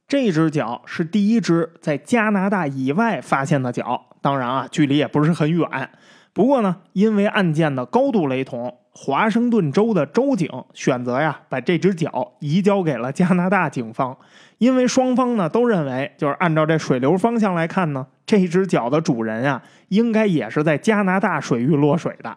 [0.07, 5.91] 这只脚是第一只在加拿大以外发现的脚，当然啊，距离也不是很远。
[6.33, 14.19] 不过呢，因为案件的高度雷同，华盛顿州的州警选择呀把这只脚移交给了加拿大警方，
[14.59, 18.05] 因为双方呢都认为，就是按照这水流方向来看呢。
[18.27, 22.37] 这只脚的主人啊，应该也是在加拿大水域落水的。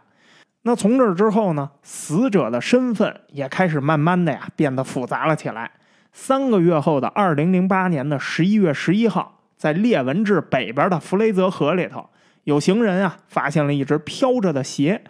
[0.62, 5.71] 那从这之后呢，死者的身份也开始慢慢的呀变得复杂了起来。
[6.13, 12.08] 三个月后的二零零八年的十一月十一号，在列文治北边的弗雷泽河里头，
[12.43, 15.02] 有行人啊发现了一只飘着的鞋。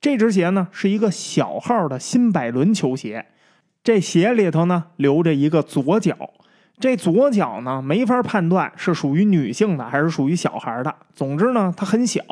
[0.00, 3.26] 这只鞋呢是一个小号的新百伦球鞋，
[3.82, 6.16] 这鞋里头呢留着一个左脚。
[6.78, 10.94] 这左脚呢，没法判断是属于女性的还是属于小孩的。
[11.14, 12.22] 总之呢，它很小。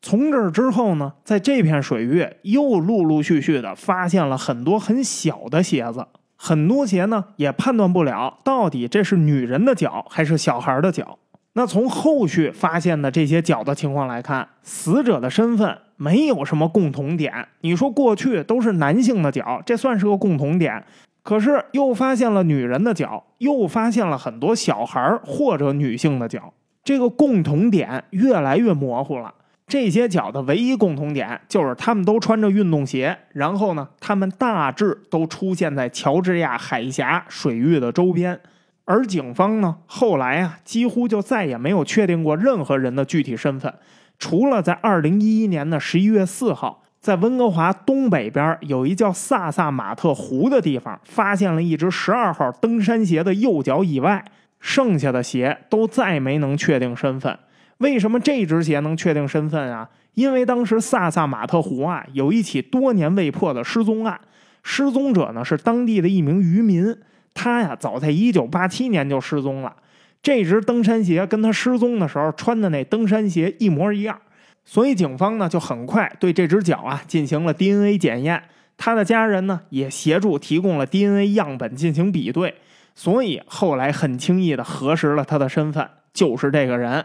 [0.00, 6.06] 从这之后呢，在这片水域又陆陆续续的发现了很多很小的鞋子，
[6.36, 11.18] 很多鞋呢也判断不了到底这是女人的脚还是小孩的脚。
[11.56, 17.48] 那从后续发现的这些脚的情况来看，死者的身份没有什么共同点。
[17.62, 20.84] 你说过去都是男性的脚，这算是个共同点。
[21.22, 26.52] 可是又发现了女人的脚，又发现了很多小孩或者女性的脚，
[26.84, 29.32] 这个共同点越来越模糊了。
[29.66, 38.38] 这些脚的唯一共同点就是他们都穿着运动鞋，然后呢，他们大致都出现在乔治亚海峡水域的周边。
[38.86, 43.74] 而警方呢，后来啊，几乎就再也没有确定过任何人的具体身份，
[44.18, 46.82] 除了在二零一一年的十一月四号。
[46.98, 54.24] 在温哥华东北边有一叫萨萨马特湖的地方，发现了一只十二号登山鞋的右脚以外，
[54.58, 57.38] 剩下的鞋都再没能确定身份。
[57.78, 59.88] 为什么这只鞋能确定身份啊？
[60.14, 64.20] 因为当时萨萨马特湖啊有一起多年未破的失踪案，
[64.64, 66.96] 失踪者呢是当地的一名渔民，
[67.36, 69.76] 他呀早在一九八七年就失踪了。
[70.22, 74.18] 这只登山鞋跟他失踪的时候穿的那登山鞋一模一样。
[74.64, 78.42] 所以警方呢就很快对这只脚啊进行了 DNA 检验，
[78.76, 82.54] 他的家人呢也协助提供了 DNA 样本进行比对，
[82.96, 87.04] 所以后来很轻易的核实了他的身份，就是这个人。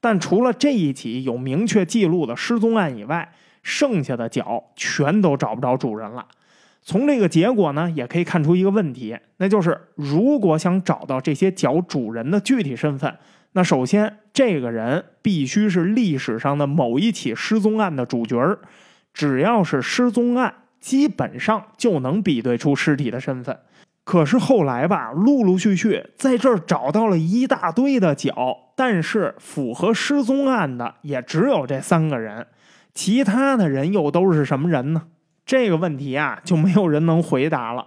[0.00, 3.32] 但除了这一起有明确记录的失踪案以外，
[3.64, 6.24] 剩下的脚全都找不着主人了。
[6.82, 13.16] 从这个结果呢，也可以看出一个问题，那就是如果想找到这些脚主人的具体身份。
[13.52, 18.60] 那首先，这个人必须是历史上的某一起失踪案的主角儿。
[19.12, 23.58] 只要是失踪案，基本上就能比对出尸体的身份。
[24.04, 32.46] 可是后来吧，陆陆续续在这儿找到了一大堆的脚，但是符合失踪案的也只有这三个人，
[32.94, 35.02] 其他的人又都是什么人呢？
[35.50, 37.84] 这个问题啊，就没有人能回答了。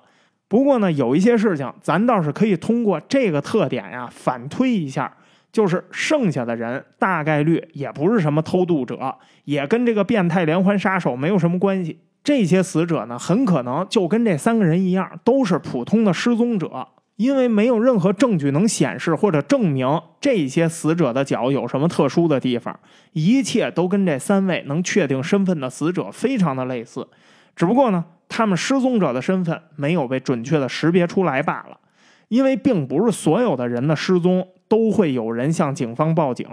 [0.50, 5.16] 不过呢，有一些事情咱倒是可以通过这个特点呀反推一下。
[5.54, 12.00] 就是剩下的人大概率也不是什么偷渡者，也跟这个变态连环杀手没有什么关系。
[12.24, 16.88] 这些死者呢，很可能就跟这三个人一样，都是普通的失踪者。
[17.18, 22.78] 因为没有任何证据能显示或者证明这些死者的脚有什么特殊的地方，
[23.12, 27.08] 一切都跟这三位能确定身份的死者非常的类似，
[27.56, 31.78] 只不过呢，他们失踪者的身份没有被准确的识别出来罢了。
[32.30, 36.48] 因为并不是所有的人的失踪都会有人向警方报警，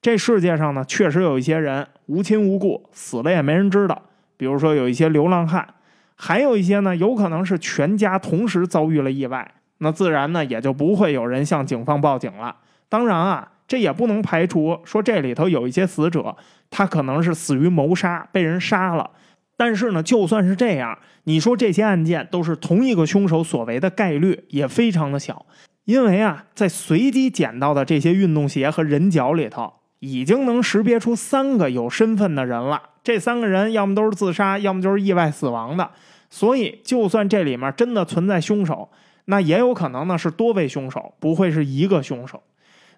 [0.00, 4.00] 这世界上呢，确实有一些人无亲无故死了也没人知道，
[4.36, 5.66] 比如说有一些流浪汉，
[6.14, 9.52] 还有一些呢，有可能是全家同时遭遇了意外。
[9.78, 12.54] 那自然呢，也就不会有人向警方报警了。
[12.88, 16.36] 当然啊，这也不能排除说这里头有一些死者，
[16.70, 19.10] 他可能是死于谋杀，被人杀了。
[19.56, 25.46] 但是呢，就算是这样，你说这些案件都是同一个凶手所为的概率也非常的小，
[25.84, 32.82] 因为啊，在随机捡到的这些运动鞋和人脚里头，已经能识别出三个有身份的人了。
[33.02, 35.90] 这三个人要么都是自杀，要么就是意外死亡的。
[36.28, 38.90] 所以，就算这里面真的存在凶手。
[39.26, 42.42] 那也有可能呢，是多位凶手，不会是一个凶手。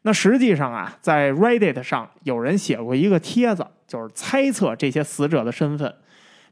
[0.03, 5.95] 那实际上啊，在 Reddit 上有人写过一个帖子，就是猜测这些死者的身份。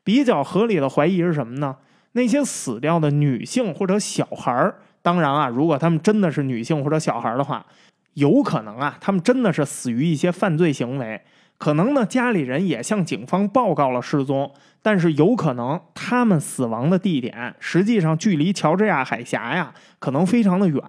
[0.06, 1.74] 比较合理的怀疑是什么呢？
[2.12, 7.66] 那些死掉的女性或者小孩儿，当然啊，如果他们真的是女性或者小孩的话，
[8.14, 11.20] 有可能啊，他们真的是死于一些犯罪行为。
[11.58, 20.80] 可能呢，家里人也向警方报告了失踪，但是有可能他们死亡的地点实际上距离乔治亚海峡呀，可能非常的远。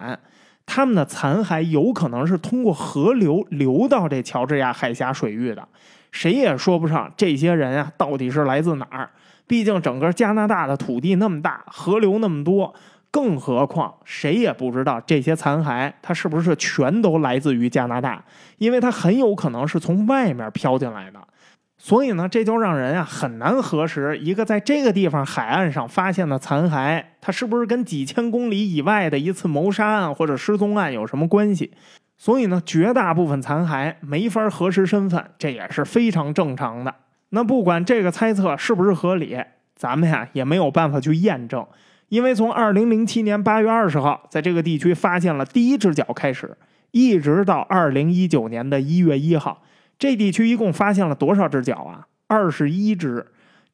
[0.64, 5.66] 他们的残骸有可能是通过河流流到这乔治亚海峡水域的，
[6.10, 9.10] 谁也说不上这些人啊到底是来自哪儿。
[9.46, 12.74] 毕竟整个加拿大的土地那么大，河流那么多。
[13.10, 18.22] 更何况，谁也不知道这些残骸它是不是全都来自于加拿大，
[18.58, 21.18] 因为它很有可能是从外面飘进来的。
[21.78, 31.72] 所以呢，这就让人啊很难核实一个在这个地方海岸上发现的残骸，它是不是跟几千公里以外的一次谋杀案或者失踪案有什么关系。
[32.18, 36.94] 所以呢，绝大部分残骸没法核实身份，这也是非常正常的。
[37.30, 39.38] 那不管这个猜测是不是合理，
[39.76, 41.64] 咱们呀也没有办法去验证。
[42.08, 46.56] 因为从二零零七年八月二十号在这个地区发现了第一只脚开始，
[46.90, 49.62] 一直到二零一九年的一月一号，
[49.98, 52.08] 这地区一共发现了多少只脚啊？
[52.26, 53.26] 二十一只，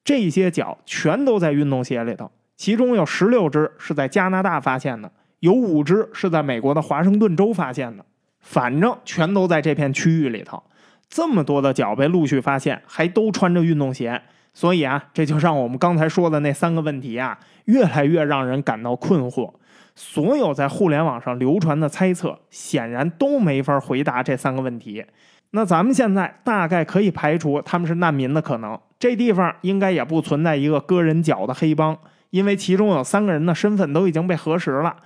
[0.04, 8.04] 这些脚全都在运动鞋里头，其中有十六只是在加拿大发现的，有五只是在美国的华盛顿州发现的，
[8.44, 10.62] 反正全都在这片区域里头。
[11.08, 14.20] 这么多的脚被陆续发现，还都穿着运动鞋。
[14.52, 19.52] 所以啊，这就让我们刚才说的那三个问题啊，越来越让人感到困惑。
[19.96, 25.04] 所有在互联网上流传的猜测，显然都没法回答这三个问题。
[25.50, 31.96] 那咱们现在大概可以排除他们是难民的可能，这地方应该也不存在一个割人脚的黑帮，
[32.30, 34.96] 因为其中有三个人的身份都已经被核实了。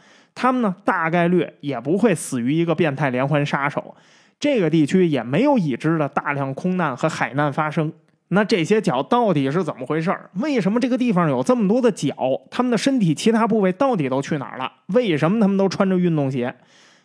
[0.40, 3.96] 他们呢，大概率也不会死于一个变态连环杀手。
[4.38, 7.92] 这个地区也没有已知的大量空难和海难发生。
[8.28, 12.14] 那这些脚到底是怎么回事为什么这个地方有这么多的脚？
[12.52, 14.70] 他们的身体其他部位到底都去哪儿了？
[14.88, 16.54] 为什么他们都穿着运动鞋？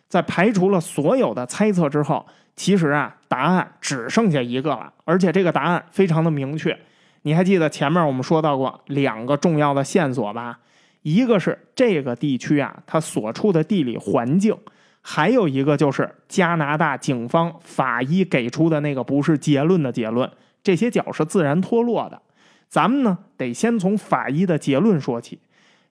[0.08, 2.24] 在排除了所有的猜测之后，
[2.54, 6.78] 其实啊，答案只剩下一个了，而且这个答案非常的明确。
[7.22, 10.60] 你还记得前面我们说到过两个重要的线索吧？
[11.04, 14.56] 一个是这个地区啊，它所处的地理环境，
[15.02, 20.30] 还有一个就是加拿大警方法医给出的那个不是结论的结论。
[20.62, 22.22] 这些脚是自然脱落的，
[22.68, 25.38] 咱们呢得先从法医的结论说起。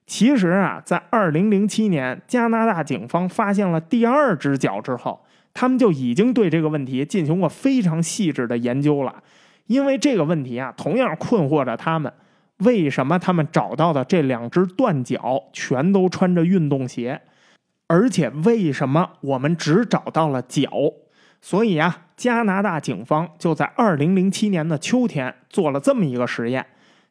[0.04, 9.22] 其实啊，在二零零七年加拿大警方发现了第二只脚之后，他们就已经对这个问题进行过非常细致的研究了。
[9.68, 12.12] 因为这个问题啊，同样困惑着他们：
[12.58, 17.22] 为什么他们找到的这两只断脚全都穿着运动鞋，
[17.88, 20.70] 而且为什么我们只找到了脚？
[21.40, 26.66] 所以啊，加拿大警方就在二零零七年的秋天做了这么一个实验。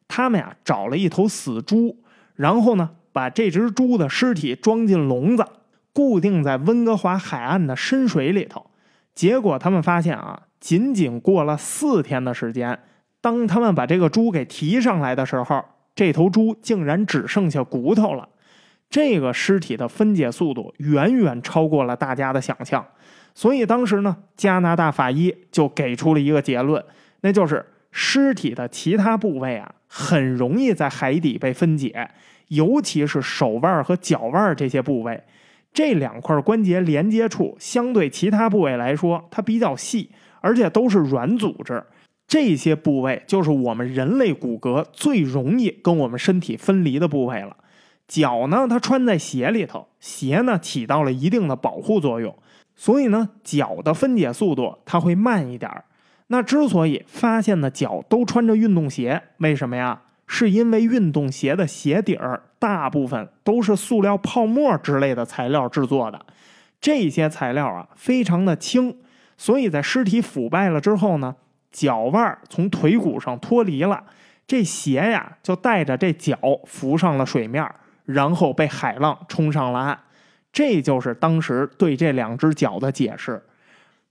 [0.08, 2.02] 他们呀找了一头死猪，
[2.34, 5.46] 然后呢把这只猪的尸体装进笼子，
[5.92, 8.70] 固定在温哥华海岸的深水里头。
[9.14, 12.80] 结果他们发现啊，仅仅过了四天的时间，
[13.24, 15.64] 当他们把这个猪给提上来的时候，
[15.94, 18.28] 这头猪竟然只剩下骨头了。
[18.90, 22.84] 这个尸体的分解速度远远超过了大家的想象。
[23.34, 26.84] 所以当时呢，加拿大法医就给出了一个结论，
[27.22, 32.10] 那就是尸体的其他部位啊，很容易在海底被分解，
[32.48, 35.18] 尤其是手腕和脚腕这些部位，
[35.72, 40.10] 这两块关节连接处相对其他部位来说，它比较细，
[40.42, 41.82] 而且都是软组织，
[42.26, 47.56] 这些部位就是我们人类骨骼最容易跟我们身体分离的部位了。
[48.06, 52.36] 脚呢，它穿在鞋里头，鞋呢起到了一定的保护作用，
[52.74, 55.84] 所以呢，脚的分解速度它会慢一点儿。
[56.26, 60.02] 那之所以发现呢脚都穿着运动鞋，为什么呀？
[60.26, 66.24] 是因为运动鞋的鞋底儿大部分都是塑料泡沫之类的材料制作的，
[66.80, 68.96] 这些材料啊非常的轻，
[69.36, 71.36] 所以在尸体腐败了之后呢，
[71.74, 74.04] 脚腕从腿骨上脱离了，
[74.46, 77.68] 这鞋呀就带着这脚浮上了水面，
[78.04, 79.98] 然后被海浪冲上了岸。
[80.52, 83.42] 这就是当时对这两只脚的解释。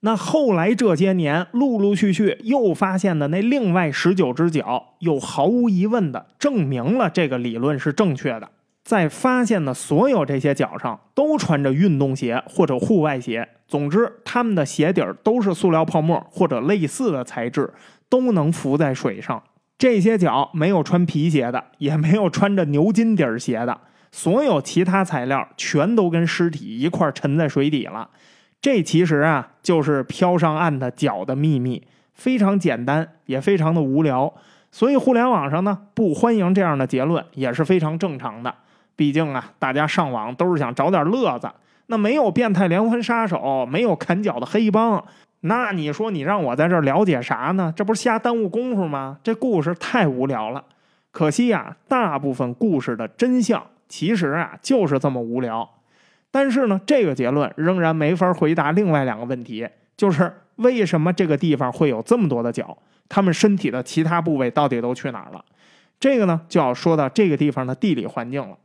[0.02, 8.50] 那后来这些年，陆陆续续又发现的那另外十九只脚，又毫无疑问的证明了这个理论是正确的。
[8.84, 17.74] 在发现的所有这些脚上，都穿着运动鞋或者户外鞋，总之，他们的鞋底儿都是塑料泡沫或者类似的材质，
[18.08, 19.42] 都能浮在水上。
[19.80, 23.76] 这些脚没有穿皮鞋的，也没有穿着牛筋底儿鞋的，
[24.12, 28.08] 所有其他材料全都跟尸体一块沉在水底了。
[28.62, 31.82] 这其实啊，就是飘上岸的脚的秘密，
[32.14, 34.32] 非常简单，也非常的无聊。
[34.70, 38.54] 所以互联网上呢，不欢迎这样的结论，也是非常正常的。
[38.96, 41.50] 毕竟啊，大家上网都是想找点乐子。
[41.88, 45.04] 那没有变态连环杀手，没有砍脚的黑帮，
[45.42, 47.74] 那你说你让我在这儿了解啥呢？
[47.76, 49.18] 这不是瞎耽误功夫吗？
[49.24, 50.64] 这故事太无聊了。
[51.12, 55.70] 可惜呀，大部分故事的真相其实啊，就是这么无聊。
[56.32, 62.76] 但是呢，这个结论仍然没法回答另外两个问题，就是为什么这个地方会有这么多的脚？
[63.08, 65.44] 他们身体的其他部位到底都去哪儿了？
[66.00, 68.58] 这个呢，就要说到这个地方的地理环境了。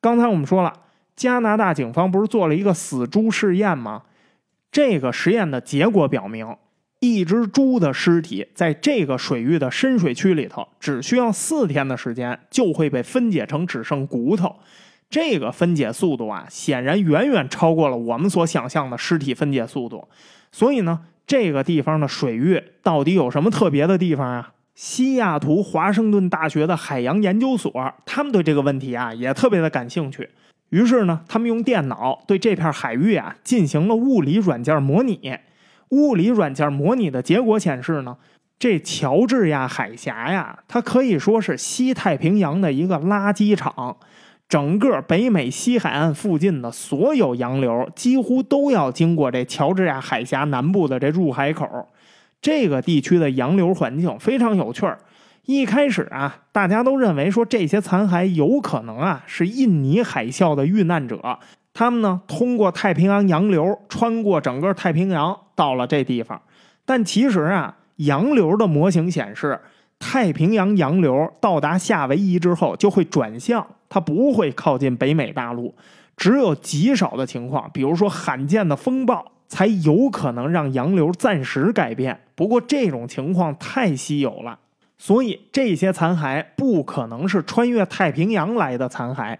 [0.00, 0.72] 刚才我们说了，
[1.14, 4.02] 加拿大警方不是做了一个死猪试验吗？
[4.70, 6.56] 这个实验的结果表明，
[7.00, 14.56] 一只猪的尸体在这个水域的深水区里头，只需要四天的时间，就会被分解成只剩骨头。
[15.10, 20.08] 这个分解速度啊，显然远远超过了我们所想象的尸体分解速度。
[20.50, 24.54] 所以呢，这个地方的水域到底有什么特别的地方啊？
[24.74, 27.70] 西雅图华盛顿大学的海洋研究所，
[28.06, 30.30] 他们对这个问题啊也特别的感兴趣。
[30.72, 35.38] 于是呢，他们用电脑对这片海域啊进行了物理软件模拟。
[35.90, 38.16] 物理软件模拟的结果显示呢，
[38.58, 43.98] 这乔治亚海峡呀，它可以说是西太平洋的一个垃圾场。
[44.48, 51.68] 整个北美西海岸附近的所有洋流几乎都要经过这乔治亚海峡南部的这入海口。
[52.40, 54.98] 这个地区的洋流环境非常有趣儿。
[55.46, 61.38] 一开始啊，大家都认为说这些残骸有可能啊是印尼海啸的遇难者，
[61.74, 66.40] 他们呢通过太平洋洋流穿过整个太平洋到了这地方。
[66.84, 69.60] 但其实啊，洋流的模型显示，
[69.98, 73.66] 太平洋洋流到达夏威夷之后就会转向。
[73.88, 75.74] 它不会靠近北美大陆，
[76.16, 82.20] 只有极少的情况，比如说罕见的风暴，才有可能让洋流暂时改变。
[82.34, 84.58] 不过这种情况太稀有了，
[85.04, 89.36] 所以这些残骸不可能是穿越太平洋来的残骸。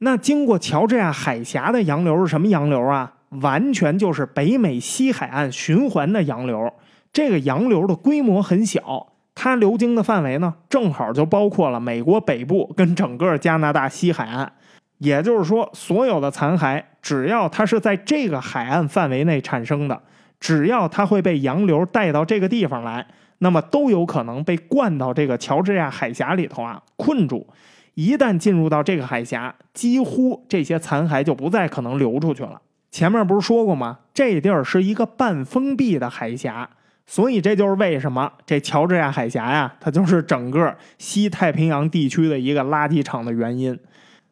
[0.00, 3.14] 那经过乔治亚海峡的洋流是什么洋流啊？
[3.40, 6.70] 完全就是北美西海岸循环的洋流。
[7.14, 9.06] 这个洋流的规模很小。
[9.34, 14.52] 它流经的范围呢，正好就包括了美国北部跟整个加拿大西海岸，
[14.98, 20.02] 也就是说，所有的残骸，只要它是在这个海岸范围内产生的，
[20.38, 23.06] 只要它会被洋流带到这个地方来，
[23.38, 27.46] 那么都有可能被灌到这个乔治亚海峡里头啊，困住。
[27.94, 32.60] 一旦进入到这个海峡，几乎这些残骸就不再可能流出去了。
[32.90, 33.98] 前面不是说过吗？
[34.12, 36.68] 这地儿是一个半封闭的海峡。
[37.08, 43.78] 所以这就是为什么这乔治亚海峡呀，它就是整个西太平洋地区的一个垃圾场的原因。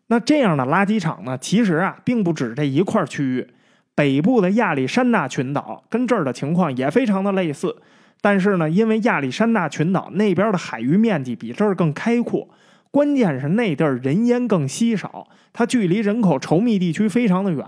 [0.08, 3.48] 那这样的垃圾场呢，其实啊，并不止这一块区域。
[3.94, 7.76] 北部的亚历山大群岛跟这儿的情况也非常的类似，
[8.24, 12.48] 但是呢，因为亚历山大群岛那边的海域面积比这儿更开阔，
[12.90, 17.62] 关键是那地儿人烟更稀少，它距离人口稠密地区非常的远，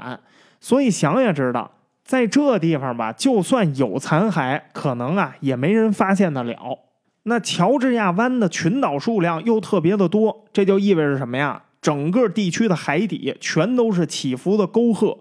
[0.59, 1.70] 所以想也知道。
[2.02, 6.78] 在这地方吧，就算有残骸，可能啊也没人发现得了。
[7.24, 11.64] 那乔治亚湾的群岛数量又特别的多，这就意味着什么呀？
[11.82, 15.18] 整个地区的海底全都是起伏的沟壑，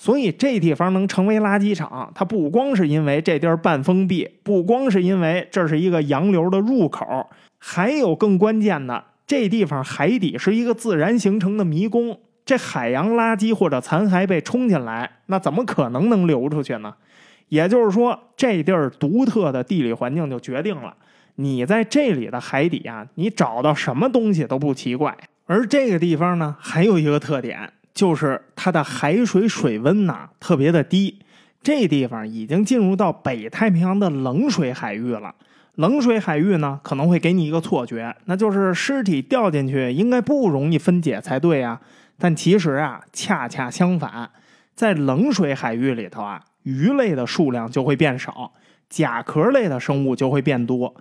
[0.00, 7.28] 所以这地方能成为垃圾场，它不光是因为这地儿半封闭，不光是因为这是一个洋流的入口，
[7.58, 12.20] 还有更关键的，这地方海底是一个自然形成的迷宫。
[12.46, 16.94] 这海洋垃圾或者残骸被冲进来，那怎么可能能流出去呢？
[17.48, 20.94] 也就是说，这地儿独特的地理环境就决定了，
[21.34, 25.16] 你在这里的海底啊，你找到什么东西都不奇怪。
[25.46, 31.18] 而这个地方呢，还有一个特点，就是它的海水水温呐特别的低。
[31.60, 35.34] 这地方已经进入到北太平洋的冷水海域了。
[35.74, 41.80] 冷水海域呢，可能会给你一个错觉，那就是尸体掉进去应该不容易分解才对啊。
[42.16, 44.30] 但其实啊，恰恰相反，
[44.76, 48.52] 在冷水海域里头啊，鱼类的数量就会变少，
[48.88, 50.94] 甲壳类的生物就会变多。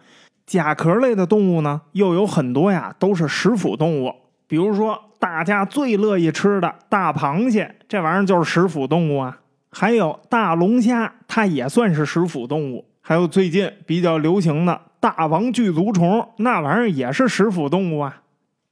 [0.48, 4.16] 甲壳类的动物呢，又有很多呀，都是食腐动物。
[4.48, 9.38] 比如说，大家最乐意吃的大螃蟹，这玩意儿就是食腐动物啊。
[9.70, 12.86] 还有大龙虾，它也算是食腐动物。
[13.02, 18.22] 还有最近比较流行的大王巨足虫，那玩意儿也是食腐动物啊。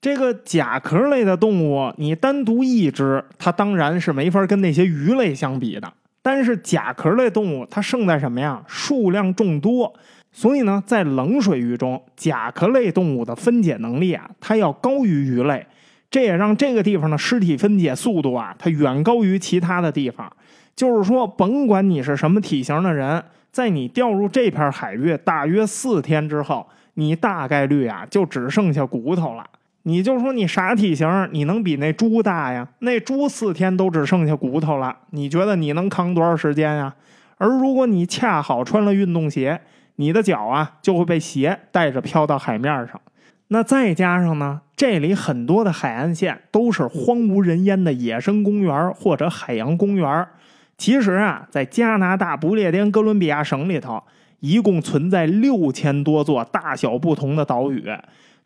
[0.01, 5.91] 这个甲壳类的动物，你单独一只，它当然是没法跟那些鱼类相比的。
[6.21, 8.61] 但是甲壳类动物它胜在什么呀？
[8.67, 9.93] 数量众多，
[10.37, 15.65] 所以呢，在冷水域中，甲壳类动物的分解能力啊，它要高于鱼类。
[16.11, 20.29] 这也让这个地方的尸体分解速度啊，它远高于其他的地方。
[20.75, 23.23] 就是说，甭管你是什么体型的人。
[23.49, 29.45] 在你掉入这片海域大约四天之后，你大概率啊就只剩下骨头了。
[29.83, 32.67] 你就说你啥体型，你能比那猪大呀？
[32.79, 36.93] 那猪四天都只剩下骨头了，你觉得你能扛多少时间呀？
[37.37, 39.61] 而如果你恰好穿了运动鞋，
[39.97, 42.99] 你的脚啊就会被鞋带着飘到海面上。
[43.49, 50.27] 那再加上呢，这里很多的海岸线都是荒无人烟的野生公园或者海洋公园。
[50.77, 54.03] 其实啊，在加拿大不列颠哥伦比亚省里头，
[54.39, 57.85] 一共存在六千多座大小不同的岛屿。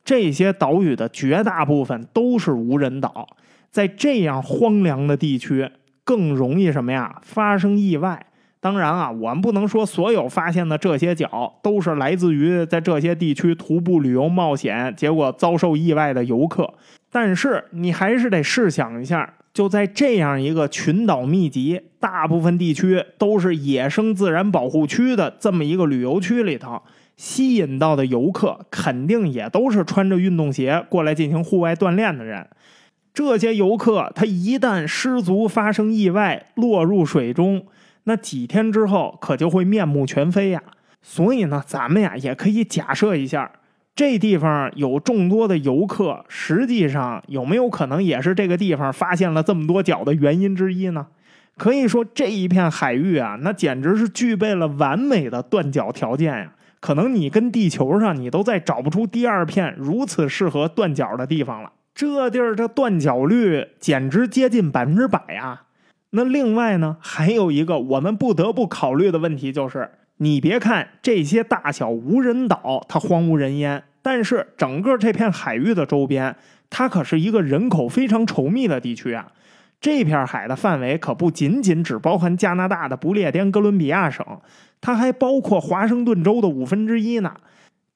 [0.04, 3.28] 这些岛屿的绝大部分都是无人岛。
[3.72, 5.72] 在这样荒凉的地区，
[6.04, 7.22] 更容易什么呀？
[7.24, 8.26] 发生意外。
[8.62, 16.74] 当然啊，我们不能说所有发现的这些脚都是来自于在这些地区徒步旅游冒险，结果遭受意外的游客。
[17.12, 19.36] 但是你还是得试想一下。
[19.52, 26.84] 就在这样一个群岛密集、大部分地区都是野生自然保护区的这么一个旅游区里头，
[27.18, 32.48] 吸引到的游客肯定也都是穿着运动鞋过来进行户外锻炼的人。
[33.12, 37.66] 这些游客他一旦失足发生意外落入水中，
[38.10, 40.64] 那几天之后可就会面目全非呀。
[41.04, 43.52] 所以呢，咱们呀也可以假设一下。
[43.96, 51.08] 这地方有众多的游客，实际上有没有可能也是这个地方发现了这么多脚的原因之一呢？
[51.58, 56.54] 可以说这一片海域啊，那简直是具备了完美的断脚条件呀！
[56.80, 61.74] 可能你跟地球上你都再找不出第二片如此适合断脚的地方了。
[61.94, 65.64] 这地儿这断脚率简直接近百分之百啊！
[66.12, 73.84] 那另外呢，还有一个我们不得不考虑的问题就是，你别看这些大小无人岛，它荒无人烟。
[74.02, 76.36] 但是整个这片海域的周边，
[76.70, 79.28] 它可是一个人口非常稠密的地区啊。
[79.82, 84.26] 这片海的范围可不仅仅只包含加拿大的不列颠哥伦比亚省，
[84.82, 87.34] 它还包括华盛顿州的五分之一呢。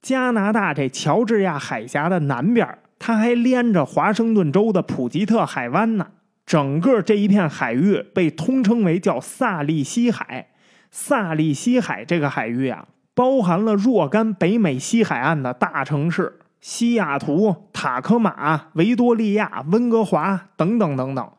[0.01, 6.07] 加拿大这乔治亚海峡的南边，它还连着华盛顿州的普吉特海湾呢。
[6.45, 10.47] 整个这一片海域被通称为叫萨利西海。
[10.91, 12.87] 萨利西海这个海域啊。
[13.15, 21.31] 包含了若干北美西海岸的大城市，西雅图、塔科马、维多利亚、温哥华等等等等。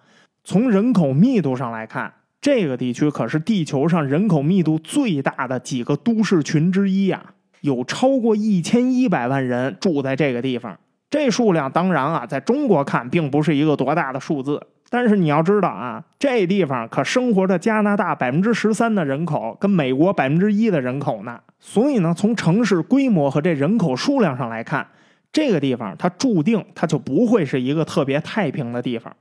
[0.44, 10.78] 从人口密度上来看，这个地区可是地球上人口密度最大的几个都市群之一呀，有超过一千一百万人住在这个地方。
[11.10, 14.64] 这数量当然啊，在中国看并不是一个多大的数字。
[14.90, 21.40] 但是你要知道啊，这地方可生活着加拿大百分之十三的人口，跟美国百分之一的人口呢。
[21.58, 24.86] 所以呢，从城市规模和这人口数量上来看，
[25.32, 29.12] 这个地方它注定它就不会是一个特别太平的地方。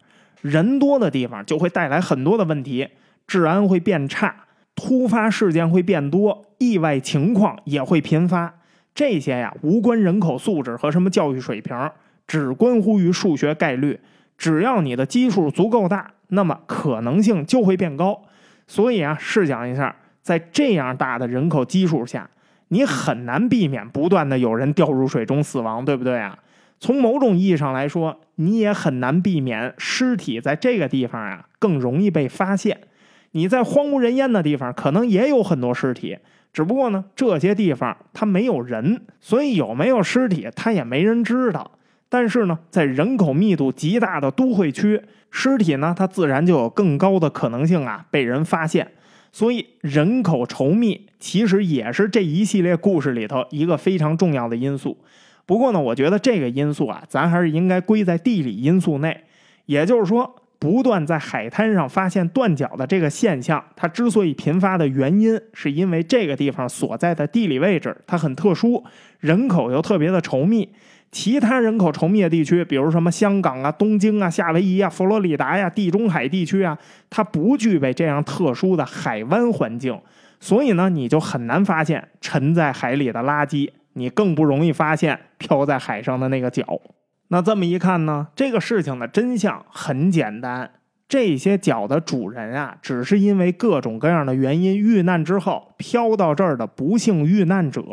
[0.41, 2.87] 人多的地方就会带来很多的问题，
[3.25, 4.35] 治安会变差，
[4.75, 8.53] 突发事件会变多，意外情况也会频发。
[8.93, 11.89] 这些呀，无关人口素质和什么教育水平，
[12.27, 13.99] 只关乎于数学概率。
[14.37, 18.23] 只要你的基数足够大，那么可能性就会变高。
[18.67, 22.29] 所以啊，试想一下，在这样大的人口基数下，
[22.69, 26.37] 你很难避免不断的有人掉入水中死亡，对不对啊？
[26.79, 32.77] 从某种意义上来说，你也很难避免尸体在这个地方啊更容易被发现。
[33.31, 36.17] 你在荒无人烟的地方，可能也有很多尸体，
[36.51, 41.71] 只不过呢，这些地方它没有人，所以有没有尸体，它也没人知道。
[42.13, 45.01] 但是呢，在人口密度极大的都会区，
[45.31, 48.91] 尸体呢，它自然就有更高的可能性啊被人发现。
[49.31, 54.95] 所以，人口稠密其实也是这一系列故事里头一个非常重要的因素。
[55.47, 59.23] 不过呢，我觉得这个因素啊，咱还是应该归在地理因素内。
[59.65, 68.83] 也就是说，不断在海滩上发现断脚的这个现象，它之所以频发的原因，是因为这个地方所在的地理位置它很特殊，
[69.19, 70.69] 人口又特别的稠密。
[71.13, 76.75] 其他人口稠密的地区，比如什么香港啊、东京啊、夏威夷啊、佛罗里达呀、地中海地区啊，
[77.09, 79.97] 它不具备这样特殊的海湾环境，
[80.39, 86.65] 所以呢，你就很难发现沉在海里的垃圾，你更不容易发现漂在海上的那个脚。
[87.27, 90.71] 那这么一看呢，这个事情的真相很简单，
[91.07, 97.83] 这些脚的主人啊，只是因为各种各样的原因遇难之后漂到这儿的不幸遇难者。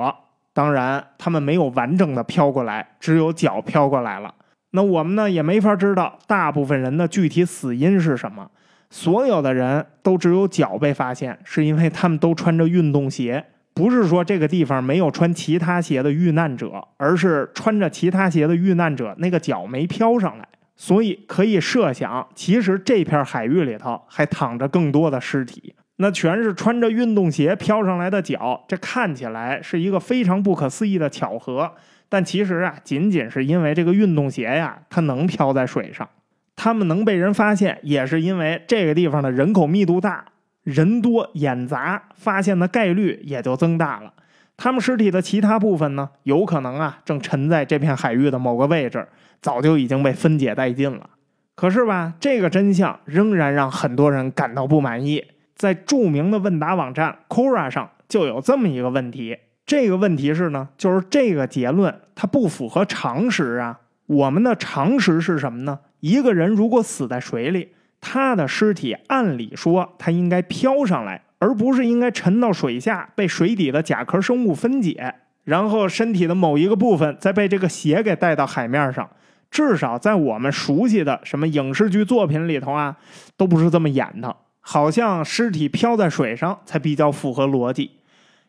[0.53, 4.35] 当然，他们没有完整的飘过来，只有脚飘过来了。
[4.73, 8.51] 那我们呢，也没法知道大部分人的具体死因是什么。
[8.91, 20.49] 所有的人都只有脚被发现，是因为他们都穿着运动鞋，不是说这个地方没有穿其他鞋的遇难者，而是穿着其他鞋的遇难者那个脚没飘上来。
[20.77, 25.75] 所以可以设想，其实这片海域里头还躺着更多的尸体。
[26.03, 31.71] 那全是穿着运动鞋飘上来的脚，这看起来是一个非常不可思议的巧合。
[32.09, 36.09] 但其实啊，仅仅是因为这个运动鞋呀，它能漂在水上，
[36.57, 40.25] 他们能被人发现，也是因为这个地方的人口密度大，
[40.63, 44.15] 人多眼杂，发现的概率也就增大了。
[44.57, 49.07] 他们尸体的其他部分呢，有可能啊，正沉在这片海域的某个位置，
[49.43, 51.11] 早就已经被分解殆尽了。
[51.55, 55.23] 可是吧，这个真相仍然让很多人感到不满意。
[55.61, 59.37] 在著名的问答网站 Quora 上就有这么一个问题，
[59.67, 63.81] 这个问题是呢，就是这个结论它不符合常识啊。
[64.07, 65.81] 我们的常识是什么呢？
[66.01, 79.07] 一个人如果死在水里，他的尸体按理说他应该飘上来，而不是应该沉到水下被水底的甲壳生物分解，然后身体的某一个部分再被这个血给带到海面上。
[79.51, 82.97] 至少在我们熟悉的什么影视剧作品里头啊，
[83.37, 84.35] 都不是这么演的。
[84.61, 87.93] 好像尸体漂在水上才比较符合逻辑。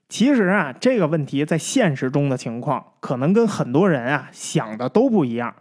[0.10, 5.54] 其实啊，这个问题在现实中的情况，可能跟很多人啊想的都不一样。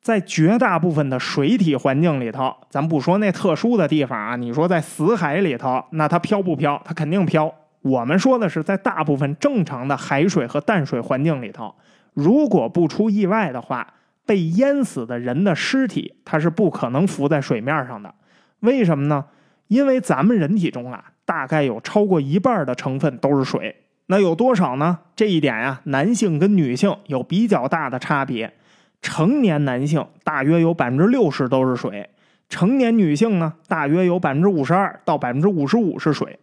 [0.00, 6.80] 在绝大部分的水体环境里头，咱不说那特殊的地方啊，你说在死海里头，那它漂不漂？
[6.84, 7.52] 它肯定漂。
[7.82, 11.74] 我们说的是在大部分正常的海水和淡水环境里头，
[12.14, 13.94] 如果不出意外的话，
[14.24, 18.14] 被淹死的人的尸体它是不可能浮在水面上的。
[18.60, 19.24] 为什么呢？
[19.68, 23.76] 因为咱们人体中啊，大概有超过一半的成分都是水。
[24.06, 24.98] 那有多少呢？
[25.16, 28.52] 这一点呀，男性跟女性有比较大的差别。
[29.02, 32.08] 成年男性大约有百分之六十都是水，
[32.48, 36.38] 成年女性呢，大约有百分之五十二到百分之五十五是水。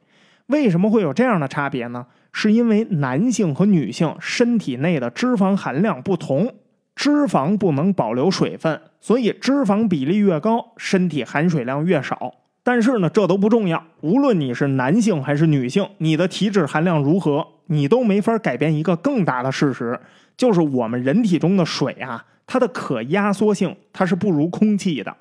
[0.48, 2.06] 为什么会有这样的差别呢？
[2.34, 6.54] 是因为男性和女性身体内的脂肪含量不同，
[6.96, 12.34] 脂肪不能保留水分，所以脂肪比例越高，身体含水量越少。
[12.64, 13.84] 但是呢，这都不重要。
[14.00, 20.00] 无论你是男性还是女性，你的体脂含量如何，你都没法改变一个更大的事实，
[20.38, 25.14] 就是我们人体中的水啊，它的可压缩性它是不如空气的。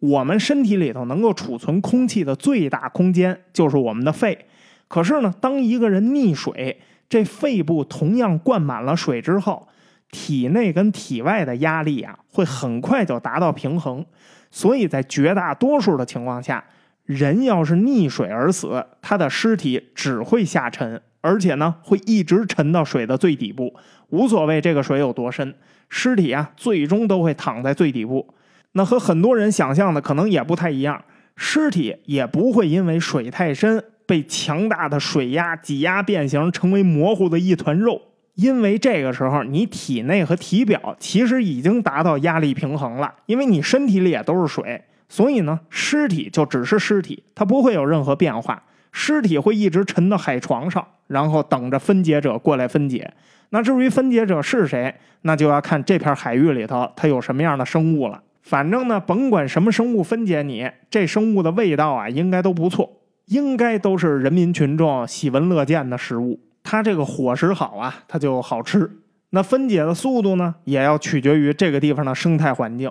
[0.00, 4.46] 我们身体里头能够储存空气的最大空间就是我们的肺。
[4.88, 9.68] 可是呢，当一个人溺水，这肺部同样灌满了水之后，
[10.10, 14.04] 体内跟体外的压力啊，会很快就达到平衡。
[14.50, 16.64] 所以在绝大多数的情况下，
[17.08, 23.74] 人要是溺水而死，他的尸体只会下沉，而且呢会一直沉到水的最底部，
[24.10, 25.54] 无所谓这个水有多深，
[25.88, 28.34] 尸体啊最终都会躺在最底部。
[28.72, 31.02] 那和很多人想象的可能也不太一样，
[31.34, 37.98] 尸体也不会因为水太深被强大的水压挤压变形，成为模糊的一团肉，
[38.34, 44.82] 因为这个时候你体内和体表其实已经达到压力平衡了，因为你身体里也都是水。
[45.08, 48.62] 所以呢，尸体就只是尸体，它不会有任何变化。
[48.92, 53.12] 尸体会一直沉到海床上，然后等着分解者过来分解。
[53.50, 58.22] 那至于分解者是谁，那就要看这片海域里头它有什么样的生物了。
[58.42, 62.90] 反正呢，甭管什么生物分解你，这生物的味道啊，应该都不错，
[63.26, 66.40] 应该都是人民群众喜闻乐见的食物。
[66.62, 68.90] 它这个伙食好啊，它就好吃。
[69.30, 72.90] 那分解的速度呢，也要取决于这个地方的生态环境。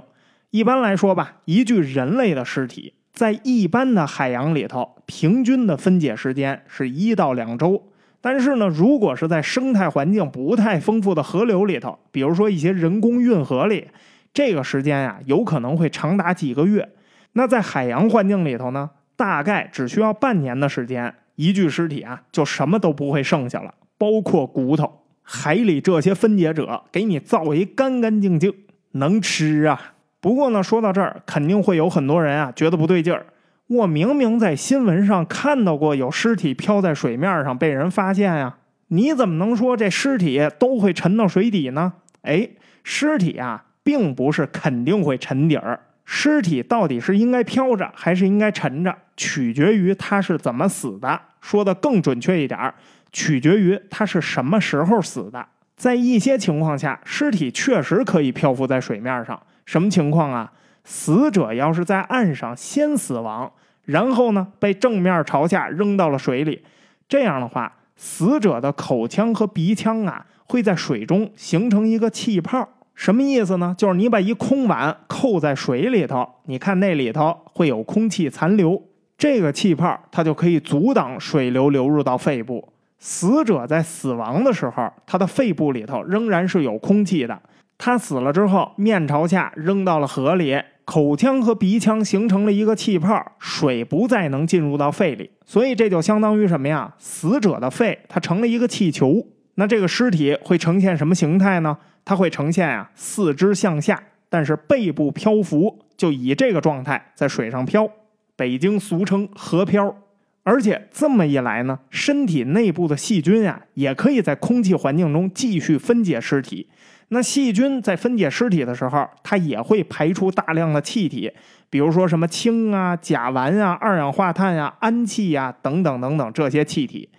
[0.57, 7.91] 一般来说吧，一具人类的尸体在一般的海洋里头，平均的分解时间是一到两周。
[8.21, 13.85] 但是呢，如果是在生态环境不太丰富的河流里头，比如说一些人工运河里，
[14.33, 16.89] 这个时间呀，有可能会长达几个月。
[17.33, 25.03] 那在海洋环境里头呢，大概只需要半年的时间，一具尸体啊，就什么都不会剩下了，包括骨头。
[25.21, 28.51] 海里这些分解者给你造一干干净净，
[28.93, 29.93] 能吃啊。
[30.19, 33.25] 不过呢，说到这儿，肯定会有很多人啊觉得不对劲儿。
[33.67, 38.57] 我明明在新闻上看到过有尸体漂在水面上被人发现呀，
[38.87, 41.93] 你怎么能说这尸体都会沉到水底呢？
[42.21, 42.49] 哎，
[42.83, 45.79] 尸体啊，并不是肯定会沉底儿。
[46.05, 51.19] 尸体到底是应该漂着还是应该沉着，取决于他是怎么死的。
[51.41, 52.73] 说的更准确一点，
[53.11, 55.45] 取决于他是什么时候死的。
[55.75, 59.39] 在一些情况下，尸体确实可以漂浮在水面上。
[59.67, 60.51] 什么情况啊？
[60.83, 63.51] 死者要是在岸上先死亡，
[63.83, 66.63] 然后呢被正面朝下扔到了水里，
[67.09, 72.67] 这样的话，死者的口腔和鼻腔啊会在水中形成一个气泡。
[72.95, 73.75] 什么意思呢？
[73.77, 78.81] 就是你把一空碗扣在水里头，你看那里头会有空气残留，
[79.17, 82.65] 这个气泡它就可以阻挡水流流入到肺部。
[82.97, 87.39] 死者在死亡的时候，他的肺部里头仍然是有空气的。
[87.77, 96.95] 他死了之后，面朝下扔到了河里，口腔和鼻腔形成了一个气泡，水不再能进入到肺里，所以这就相当于什么呀？
[96.97, 99.27] 死者的肺它成了一个气球。
[99.55, 101.77] 那这个尸体会呈现什么形态呢？
[102.03, 107.89] 它会呈现啊，四肢向下，但是背部漂浮，就以这个状态在水上漂，
[108.35, 109.95] 北京俗称河漂。
[110.43, 116.69] 而且这么一来呢，身体内部的细菌啊，也可以在空气环境中继续分解尸体。
[117.09, 121.31] 那细菌在分解尸体的时候，它也会排出大量的气体，
[121.69, 127.09] 比如说什么氢啊、甲烷啊、二氧化碳呀、氨气呀等等等等这些气体。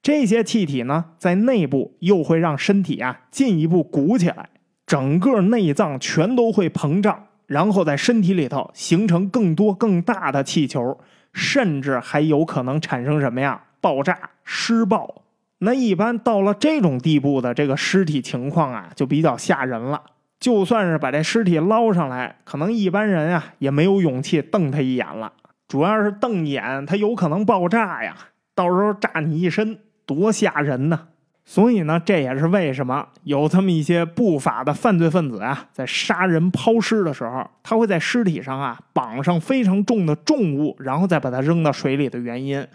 [0.00, 4.48] 这些气体呢，在内部又会让身体啊进一步鼓起来，
[4.86, 10.98] 整个内脏全都会膨胀，然后在身体里头形成更多更大的气球，
[11.32, 13.62] 甚至还有可能产生什么呀？
[13.80, 15.21] 爆炸、施爆。
[15.64, 20.02] 那一般到了这种地步的这个尸体情况啊，就比较吓人了。
[20.40, 25.32] 就算是把这尸体捞上来，可能一般人啊也没有勇气瞪他一眼了。
[25.68, 28.16] 主要是瞪眼，他有可能爆炸呀，
[28.56, 31.06] 到时候炸你一身，多吓人呢。
[31.44, 42.66] 所以呢，这也是为什么有这么一些不法的犯罪分子啊，在杀人抛尸的时候，他会在尸体上啊绑上非常重的重物，然后再把它扔到水里的原因。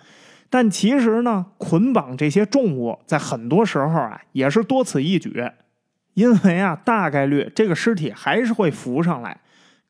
[0.49, 5.43] 但其实呢，捆绑这些重物在很多时候啊也是多此一举，
[6.13, 9.39] 因为啊大概率这个尸体还是会浮上来。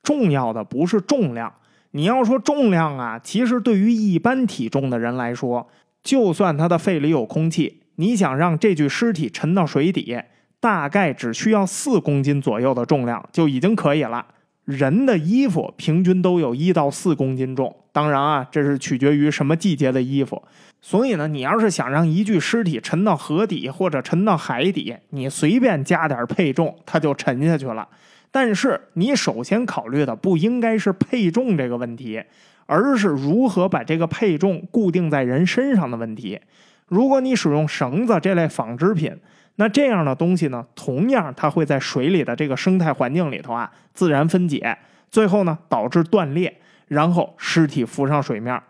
[0.04, 1.54] 重要的不是重量，
[1.92, 5.68] 你要说重量啊，其实对于一般体重的人来说，
[6.02, 10.18] 就算他的肺里有空气，你想让这具尸体沉到水底，
[10.62, 14.26] 大概只需要四公斤左右的重量就已经可以了。
[14.64, 20.40] 人的衣服平均都有一到四公斤重，当然啊，这是取决于什么季节的衣服。
[20.80, 27.88] 所以呢，你要是想让一具尸体沉到河底或者沉到海底，你随便加点配重，它就沉下去了。
[28.30, 32.22] 但是你首先考虑的不应该是配重这个问题，
[32.68, 36.40] 而是如何把这个配重固定在人身上的问题。
[36.86, 39.12] 如果你使用绳子这类纺织品。
[39.60, 44.78] 那这样的东西呢，同样它会在水里的这个生态环境里头啊自然分解，
[45.10, 46.56] 最后呢导致断裂，
[46.88, 48.62] 然后尸体浮上水面。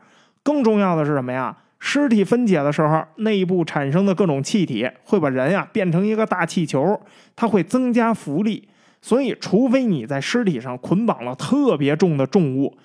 [0.43, 1.55] 更重要的是什么呀？
[1.79, 6.99] 尸体分解的时候，内部产生的各种气体会把人呀变成一个大气球，
[7.35, 8.67] 它会增加浮力。
[8.99, 12.75] 所以，除非你在尸体上捆绑了特别重的重物。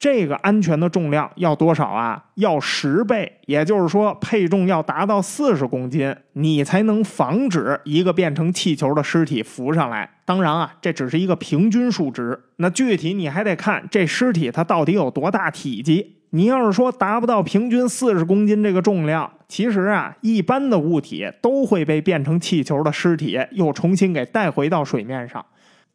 [0.00, 2.24] 这个安全的重量要多少啊？
[2.36, 10.08] 要十倍，也就是说配重要达到四十公斤，你才能防止一个变成气球的尸体浮上来。
[10.24, 16.16] 当然啊，这只是一个平均数值，那具体你还得看这尸体它到底有多大体积。
[16.30, 25.44] 你要是说达不到平均四十公斤这个重量，其实啊，一般的物体都会被变成气球的尸体又重新给带回到水面上。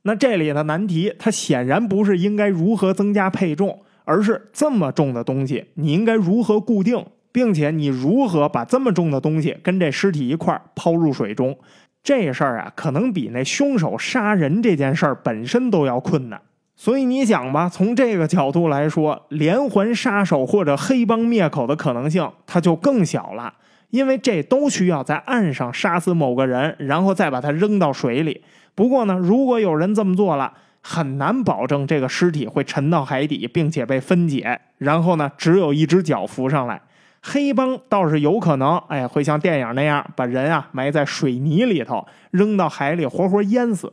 [0.03, 3.81] 那这里的难题，它显然不是应该如何增加配重。
[4.05, 11.57] 而是这么重的东西，你应该如何固定，并且你如何把这么重的东西跟这尸体一块抛入水中？
[12.01, 16.39] 这事儿啊，可能比那凶手杀人这件事儿本身都要困难。
[16.75, 23.55] 所以你想吧，从这个角度来说，连环杀手或者黑帮灭口的可能性，它就更小了，
[23.89, 28.43] 因为这都需要在岸上杀死某个人，然后再把他扔到水里。
[28.75, 30.53] 不过呢，如果有人这么做了，
[30.87, 36.79] 很难保证这个尸体会沉到海底，并且被分解，然后呢，只有一只脚浮上来。
[37.23, 43.91] 黑帮倒是有可能，哎，会像电影那样把人啊埋在水泥里头，扔到海里活活淹死。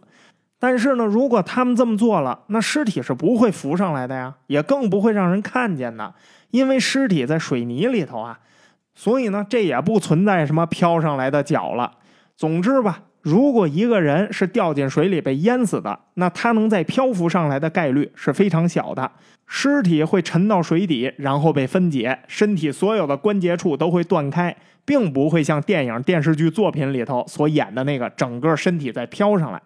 [0.59, 6.13] 但是呢，如果他们这么做了，那尸体是不会浮上来的呀，也更不会让人看见的，
[6.51, 8.39] 因为尸体在水泥里头啊。
[8.95, 11.93] 所以呢，这也不存在什么飘上来的脚了。
[12.37, 19.11] 总之吧，如果一个人是掉进水里被淹死的，那他能再漂浮上来的概率是非常小的。
[19.47, 29.63] 尸体会沉到水底，然后被分解，身体所有的关节处都会断开，并不会像电影、电视剧作品里头所演的那个整个身体再飘上来。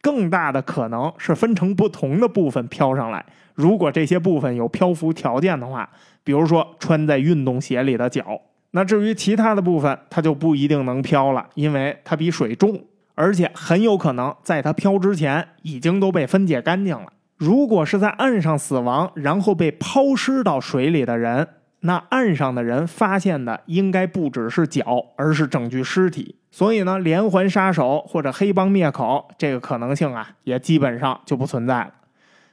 [0.00, 3.24] 更大的可能是分成不同的部分飘上来。
[3.54, 5.88] 如果这些部分有漂浮条件的话，
[6.22, 8.40] 比如说穿在运动鞋里的脚。
[8.70, 12.78] 那至于其他的部分，它就不一定能漂了，因为它比水重，
[13.14, 17.06] 而且很有可能在它飘之前已经都被分解干净了。
[17.36, 21.48] 如果是在岸上死亡，然后被抛尸到水里的人，
[21.80, 26.36] 那岸上的人发现的应该不只是脚，而是整具尸体。
[26.50, 31.90] 所以呢，连环杀手或者黑帮灭口这个可能性啊，也基本上就不存在了。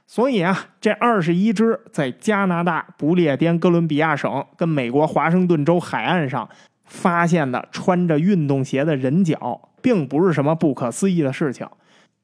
[0.07, 6.49] 所以啊，这二十一只在加拿大不列颠哥伦比亚省跟美国华盛顿州海岸上
[6.83, 11.67] 发现的穿着运动鞋的人脚，并不是什么不可思议的事情。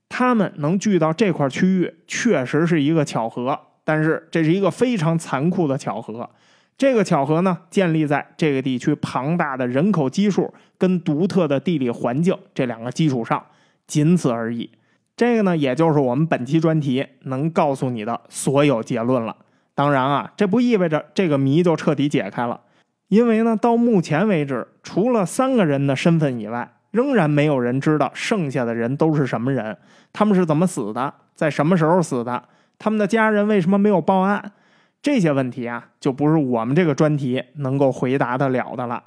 [0.09, 6.29] 他们能聚到这块区域，确实是一个巧合，但是这是一个非常残酷的巧合。
[6.77, 13.43] 这个巧合呢，建立在这个地区庞大的人口基数跟独特的地理环境这两个基础上，
[13.87, 14.69] 仅此而已。
[15.15, 19.35] 这个呢，也就是我们本期专题能告诉你的所有结论了。
[19.73, 22.61] 当然啊，这不意味着这个谜就彻底解开了，
[23.07, 29.77] 因为呢，到目前为止，除了三个人的身份以外，仍然没有人知道剩下的人都是什么人，
[30.11, 32.43] 他们是怎么死的，在什么时候死的，
[32.79, 34.53] 他们的家人为什么没有报案？
[34.99, 39.03] 这些问题啊，就不是我们这个专题能够回答得了的了。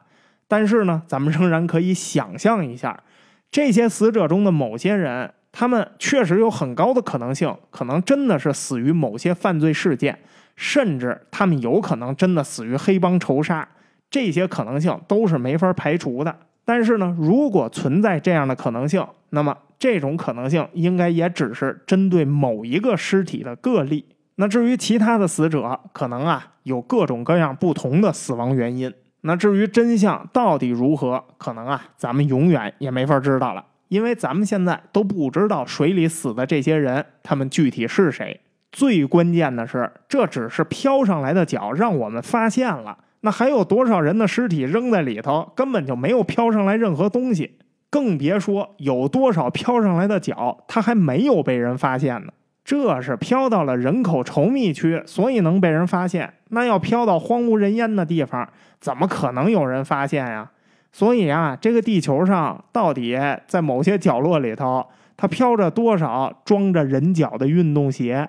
[0.46, 3.02] 但是呢，咱们仍然可以想象一下，
[3.50, 5.34] 这些死者中的某些人。
[5.52, 10.16] 他们确实有很高的可能性，可能真的是死于某些犯罪事件，
[10.54, 13.68] 甚至他们有可能真的死于黑帮仇杀，
[14.08, 16.36] 这些可能性都是没法排除的。
[16.72, 24.06] 但是呢，如果存在这样的可能性，那么这种可能性应该也只是针对某一个尸体的个例。
[24.36, 28.94] 那至于其他的死者，可能啊有各种各样不同的死亡原因。
[29.22, 33.64] 那至于真相到底如何，可能啊咱们永远也没法知道了。
[33.88, 38.40] 因为咱们现在都不知道水里死的这些人，他们具体是谁。
[38.70, 47.58] 最关键的是，这只是飘上来的脚让我们发现了，那还有多少人的尸体扔在里头，根本就没有飘上来任何东西。
[47.90, 52.32] 更别说有多少飘上来的脚，它还没有被人发现呢。
[52.64, 56.32] 这是飘到了人口稠密区，所以能被人发现。
[56.50, 58.48] 那要飘到荒无人烟的地方，
[58.80, 60.48] 怎么可能有人发现呀？
[60.92, 63.18] 所以啊，这个地球上到底
[63.48, 68.28] 在某些角落里头，它飘着多少装着人脚的运动鞋？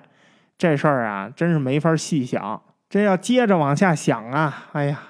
[0.58, 2.60] 这事儿啊，真是没法细想。
[2.92, 5.00] 这要接着往下想啊，哎呀，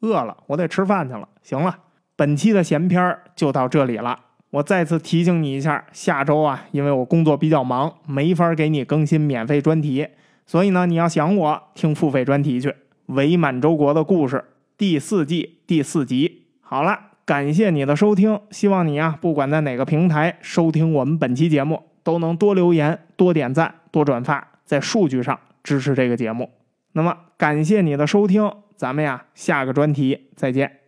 [0.00, 1.26] 饿了，我得吃饭去了。
[1.40, 1.74] 行了，
[2.16, 4.20] 本期的闲篇就到这里了。
[4.50, 10.06] 我再次提醒你一下，下周啊，因为我工作比较忙，没法给你更新免费专题，
[10.44, 12.68] 所以呢，你要想我听付费专题去，
[13.06, 14.36] 《伪满洲国的故事》
[14.76, 16.42] 第四季第四集。
[16.60, 26.50] 好了，感谢你的收听，希望你啊，不管在哪个平台收听我们本期节目，都能多留言、多点赞、多转发，在数据上支持这个节目。
[26.96, 30.83] 那么，感谢你的收听，咱们呀，下个专题再见。